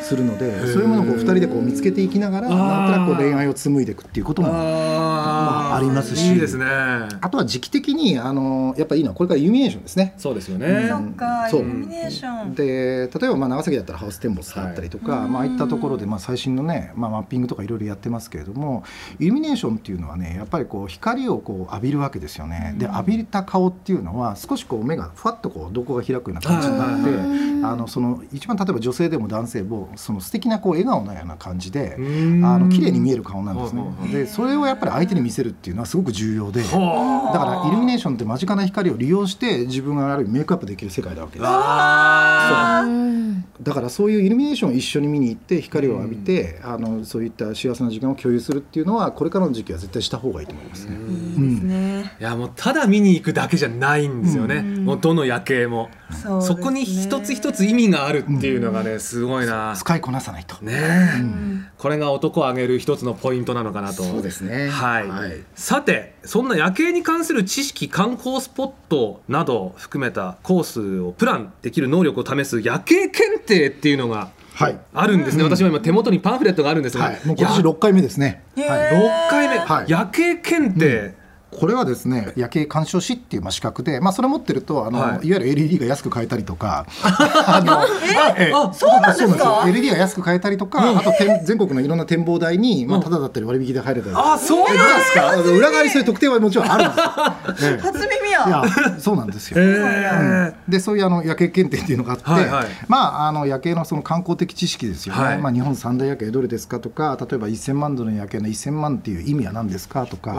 [0.01, 6.33] するのでそういうものをこう2人でこう見つけていきながらなんとなく恋愛を紡いでいくっていうこともあありますし。
[6.33, 6.65] いいですね
[7.21, 10.13] あとは時期的にあのやっぱいいのはこれからイルミネーションですね。
[10.17, 10.87] そうですよね。
[10.89, 11.61] そっかイそう。
[11.61, 12.55] ルミネーション。
[12.55, 15.29] で例えばまあ長崎だったらハウステンボスだったりとか、はい。
[15.29, 18.83] まあいったところでまあ最新のね、まあ、マッピングとかいろいろやってますけれども
[19.19, 22.75] イルミネーションっていうのはねやっぱりこう光をこう浴びるわけですよね。
[22.77, 31.97] で浴びた顔っていうのは少しこう目がふわっとこう瞳孔が開くような感じになって、あのその一番例えば女性でも男性もその素敵なこう笑顔のような感じで。
[31.97, 33.83] あの綺麗に見える顔なんですね。
[34.11, 36.63] でそれをやっぱり相手に見せるっていうのはすごく重要で。
[36.63, 36.79] ほ
[37.33, 41.49] だからイルミネーションって間近な光を利用して自分があるメイクアップできる世界なわけうです。
[41.49, 42.89] あう。
[42.89, 43.17] ん
[43.61, 50.95] だからそういうイルミネーションを一緒に見に行って光を浴びて、あのそういった幸せな時間を共有するっていうのはこれからの時期は絶対した方がいいと思いますね。
[50.95, 55.89] いいですね、ーいやもうただ見に行くだけじゃないんですよね、もうどの夜景も。
[56.11, 56.45] そね。
[56.45, 60.63] そこに一つ一つ意味があるっていうのがねすごいな、使いこなさないと。
[60.63, 64.03] ねえ、これが男を挙げる一つのポイントなのかなと。
[64.03, 64.69] そうですね。
[64.69, 65.43] はい、はい。
[65.55, 74.79] さてそんな夜景に関する知識観光スポットなどを含めたコースをプランできる能力を試す夜景検定っていうのがはい。
[74.91, 77.21] あるんですね、私は今手元にパンフレットがあるんですが、はい。
[77.25, 78.43] もう今年六回目ですね。
[78.55, 79.29] へはい。
[79.29, 81.13] 6回目、はい夜景検定、
[81.49, 85.27] これはですね夜景鑑賞士っていうまあ資格で、まあ、それ持ってるとあの、はい。
[85.27, 87.83] い、わゆる LED が安く買えたりとか あの
[88.37, 88.51] え？
[88.53, 89.25] あそうなんですか？
[89.25, 89.45] そうなんです。
[89.45, 97.71] よ LED が安く買えたりとか、あと天全国のいろんな展望台に、まあ、ただだったり割引で入れたりとか、あそうなんですか、あの裏側にそういう特典はもちろんあるんですよ。
[97.71, 97.81] ええ。
[97.81, 98.45] 初耳や。
[98.47, 99.57] いやそうなんですよ。
[99.59, 102.67] えーでそういうあの夜景検定っていうのがあって、はいはい。
[102.87, 105.37] まああの夜景のその観光的知識ですよね、はい。
[105.37, 110.35] まあ、日本三大夜景どれですかとか例えば1000万ドルの夜景の1000万っていう意味は何ですかとかあ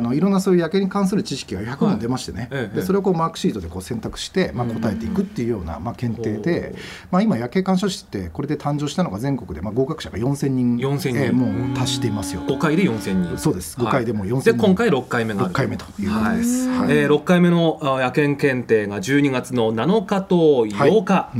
[0.00, 6.74] のいろんなそういう夜景に関する知識が100問出ましてね、ええでそれをこうマークシートでこう選択して、まあ、答えていくっていうような、まあ、検定で、
[7.10, 11.16] まあ、今夜景鑑賞士ってこれで誕生したのが全国で、まあ、合格者が4000人4000人。
[11.16, 12.42] ええもう達していますよ。
[12.42, 13.38] 5回で4000人。
[13.38, 13.78] そうです。
[13.78, 13.88] はい。
[13.88, 14.52] 5回でもう4000人。
[14.52, 15.50] で今回6回目がある。
[15.52, 16.68] 6回目ということです。
[16.68, 16.90] はい。
[16.90, 21.30] えー、6回目のあ夜検検定が12月の7日と8日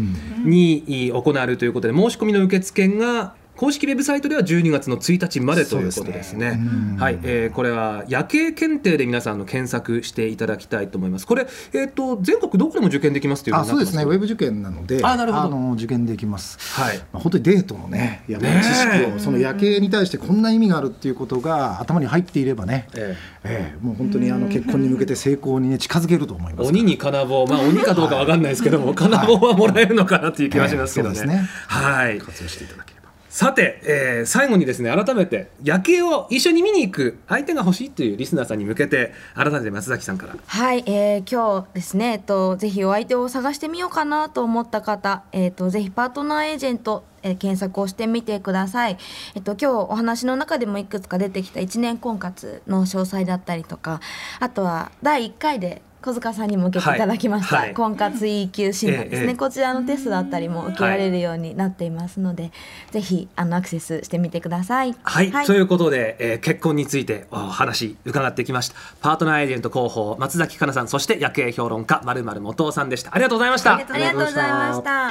[0.44, 6.52] に、い行われるということで申し込みの受付が公式ウェブサイトでは12月の1日までということですね。
[6.52, 11.26] すねうんはい、えーこれは夜景検定で皆さんの検索していただきたいと思います。
[11.26, 16.58] これえっ、と全国どこでも受験できますというあそうですねウェブブ受験なのであなるほどの受験できます。
[16.80, 16.98] はい。
[17.12, 31.14] まあ本当にデートのねや知識をその夜景に対してこんな意味があるっていうことが頭に入っていればね、えええもう本当にあの結婚に向けて成功にね近づけると思います鬼に金棒、まあ鬼かどうかわかんないですけども、金棒はもらえるのかなっていう気がしますけどね。
[31.14, 32.18] ええそうですねはい。
[32.18, 32.89] 活用していただければ。
[33.30, 48.98] さて、えー最後にですね改めて夜景を一緒に見に行く相手が欲しいというリスナーさんに向けて改めて松崎さんからはい、えー今日ですね、えっと、ぜひお相手を探してみようかなと思った方、えっと、ぜひパートナーエージェント、えー検索をしてみてください。
[49.36, 54.00] えっと、今日お話の中でもいくつか出てきた1年婚活の詳細だったりとか、
[54.40, 57.64] あとは第1回で小塚さんにも受けていただきました、はい。
[57.66, 57.74] はい。
[57.74, 62.52] 婚活 E 級診断ですね、ええこちらのテストだったりも受けられるようになっていますので、
[62.90, 64.94] ぜひあのアクセスしてみてください。
[65.02, 68.74] はい、ということで、えー結婚についてお話伺ってきました。
[69.00, 73.14] パートナーエージェント広報松崎かなさんそして夜景評論家まるまる元尾さんでした。
[73.14, 73.76] ありがとうございました。
[73.76, 75.10] ありがとうございました。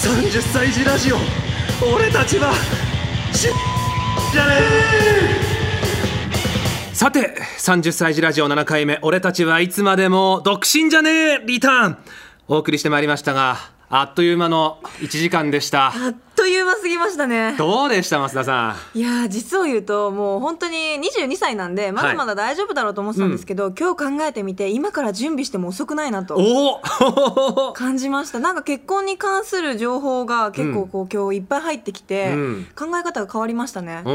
[0.00, 1.16] 30歳児ラジオ
[1.94, 2.52] 俺たちは
[3.32, 3.48] し
[4.32, 5.39] じゃね
[7.00, 11.98] さて30歳児ラジオ7回目俺たちはいつまでも独身じゃねえリターン。
[12.46, 13.56] お送りしてまいりましたが
[13.88, 15.94] あっという間の1時間でした。
[16.40, 17.54] という間すぎましたね。
[17.58, 18.98] どうでした増田さん？
[18.98, 26.80] いやー実を言うともう本当に22歳なんでまだまだ大丈夫だろうと思ってたんですけど、今日考えてみて今から準備しても遅くないなと
[27.76, 28.38] 感じました。
[28.38, 32.66] なんか結婚に関する情報が結構こう、今日いっぱい入ってきて、うん。
[32.74, 34.14] 考え方が変わりましたね、うん、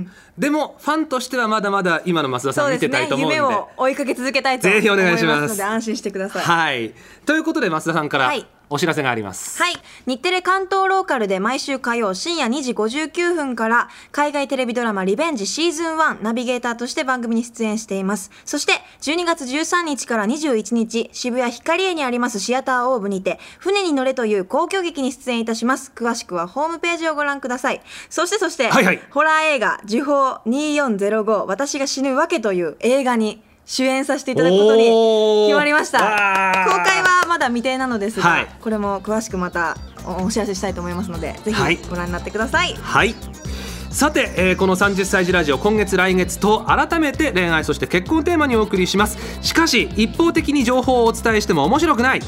[0.00, 0.10] ん。
[0.36, 3.36] でもファンとしてはまだまだ今の増田さん見てたいと思うんで。
[3.36, 5.62] 夢を追いかけ続けたいと思ぜひお願いします。
[5.62, 6.42] 安心してください。
[6.42, 6.94] はい。
[7.24, 8.44] ということで増田さんからはい。
[8.70, 9.74] お知らせがあります、はい。
[10.06, 18.30] 日テレ関東ローカルで毎週火曜深夜2時59分から海外テレビドラマリベンジシーズン1ナビゲーターとして番組に出演しています。
[18.46, 18.72] そして
[19.02, 25.92] 12月13日から21日渋谷ヒカリエにありますシアターオーブにて船に乗れという公共劇に出演いたします。
[25.94, 27.82] 詳しくはホームページをご覧ください。
[28.08, 34.84] そしてそして、はいはいホラー映画呪法2405私が死ぬわけという映画に主演させていただくことに
[35.48, 35.98] 決まりました。
[35.98, 38.46] 公開はまだ未定なのですが、はい。
[38.60, 41.76] これも詳しくまたおお知らせしたいと思いますのでぜはい。
[41.76, 42.74] ひご覧になってください。
[42.74, 43.14] はい。
[43.90, 49.16] さて、えーこの30歳児ラジオ今月来月と改めて恋愛そして結婚をテーマにお送りします。
[49.40, 52.20] しかし一方的に情報をお伝えしても面白くない。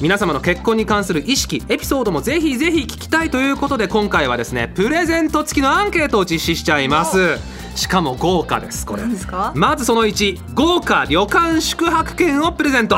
[0.00, 7.38] 皆様の結婚に関する意識エピソードもぜひぜひ聞きたいということで今回はですねプレゼント付きのアンケートを実施しちゃいます
[7.74, 9.02] しかも豪華ですこれ。
[9.02, 9.52] 何ですか？
[9.54, 12.96] まずその1豪華旅館宿泊券をプレゼント。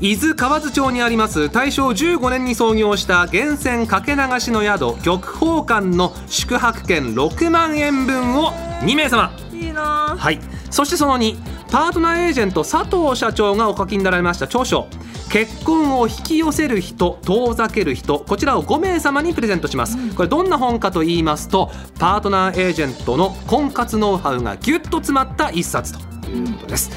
[0.00, 8.50] 伊豆河津町にあります大正15年に創業した源泉かけ流しの宿玉宝館の宿泊券6万円分を
[8.82, 9.30] 2名様。
[9.52, 10.16] いいな。
[10.18, 10.40] はい。
[10.70, 11.36] そしてその2
[11.70, 14.88] パートナーエージェント佐藤社長がお書きになられました長所
[15.30, 26.90] 結婚を引き寄せる人遠ざける人こちらを5名様にプレゼントします、これどんな本かと言いますとパートナーエージェントの婚活ノウハウがギュッと詰まった一冊ということです、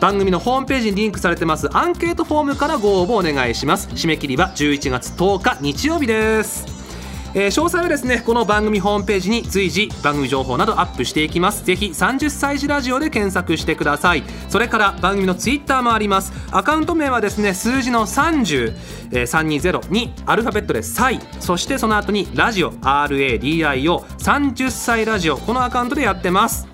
[0.00, 3.88] 番組のホームページにリンクされてますアンケートフォームからご応募お願いします。
[3.90, 6.83] 締め切りは11月10日日曜日です
[7.36, 11.64] えー詳細はですねこの番組ホームページに随時番組情報などアップしていきます。
[11.64, 14.22] ぜひ30歳児ラジオで検索してください。
[14.48, 16.32] それから番組のツイッターもあります。
[16.52, 18.76] アカウント名はですね数字の30、
[19.10, 25.36] えー320にアルファベットで「サイ」そしてその後にラジオ RADIO30 歳ラジオ。
[25.36, 26.68] このアカウントでやってます。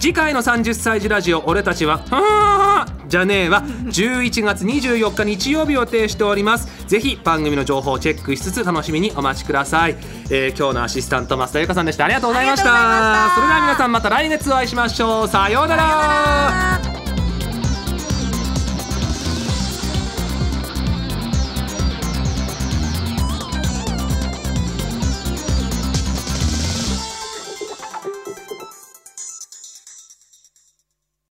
[0.00, 6.68] 次回の30歳児ラジオ俺たちは「はーじゃねえわ」11月24日日曜日を予定しております。
[6.86, 9.96] ぜひ番組の情報をチェックしつつ楽しみにお待ちください、
[10.30, 12.06] えー今日のアシスタント増田由香さんでした。
[12.06, 12.64] ありがとうございました。
[13.34, 15.28] それでは皆さんまた来月お会いしましょう。
[15.28, 15.82] さようなら。
[15.82, 16.99] さようなら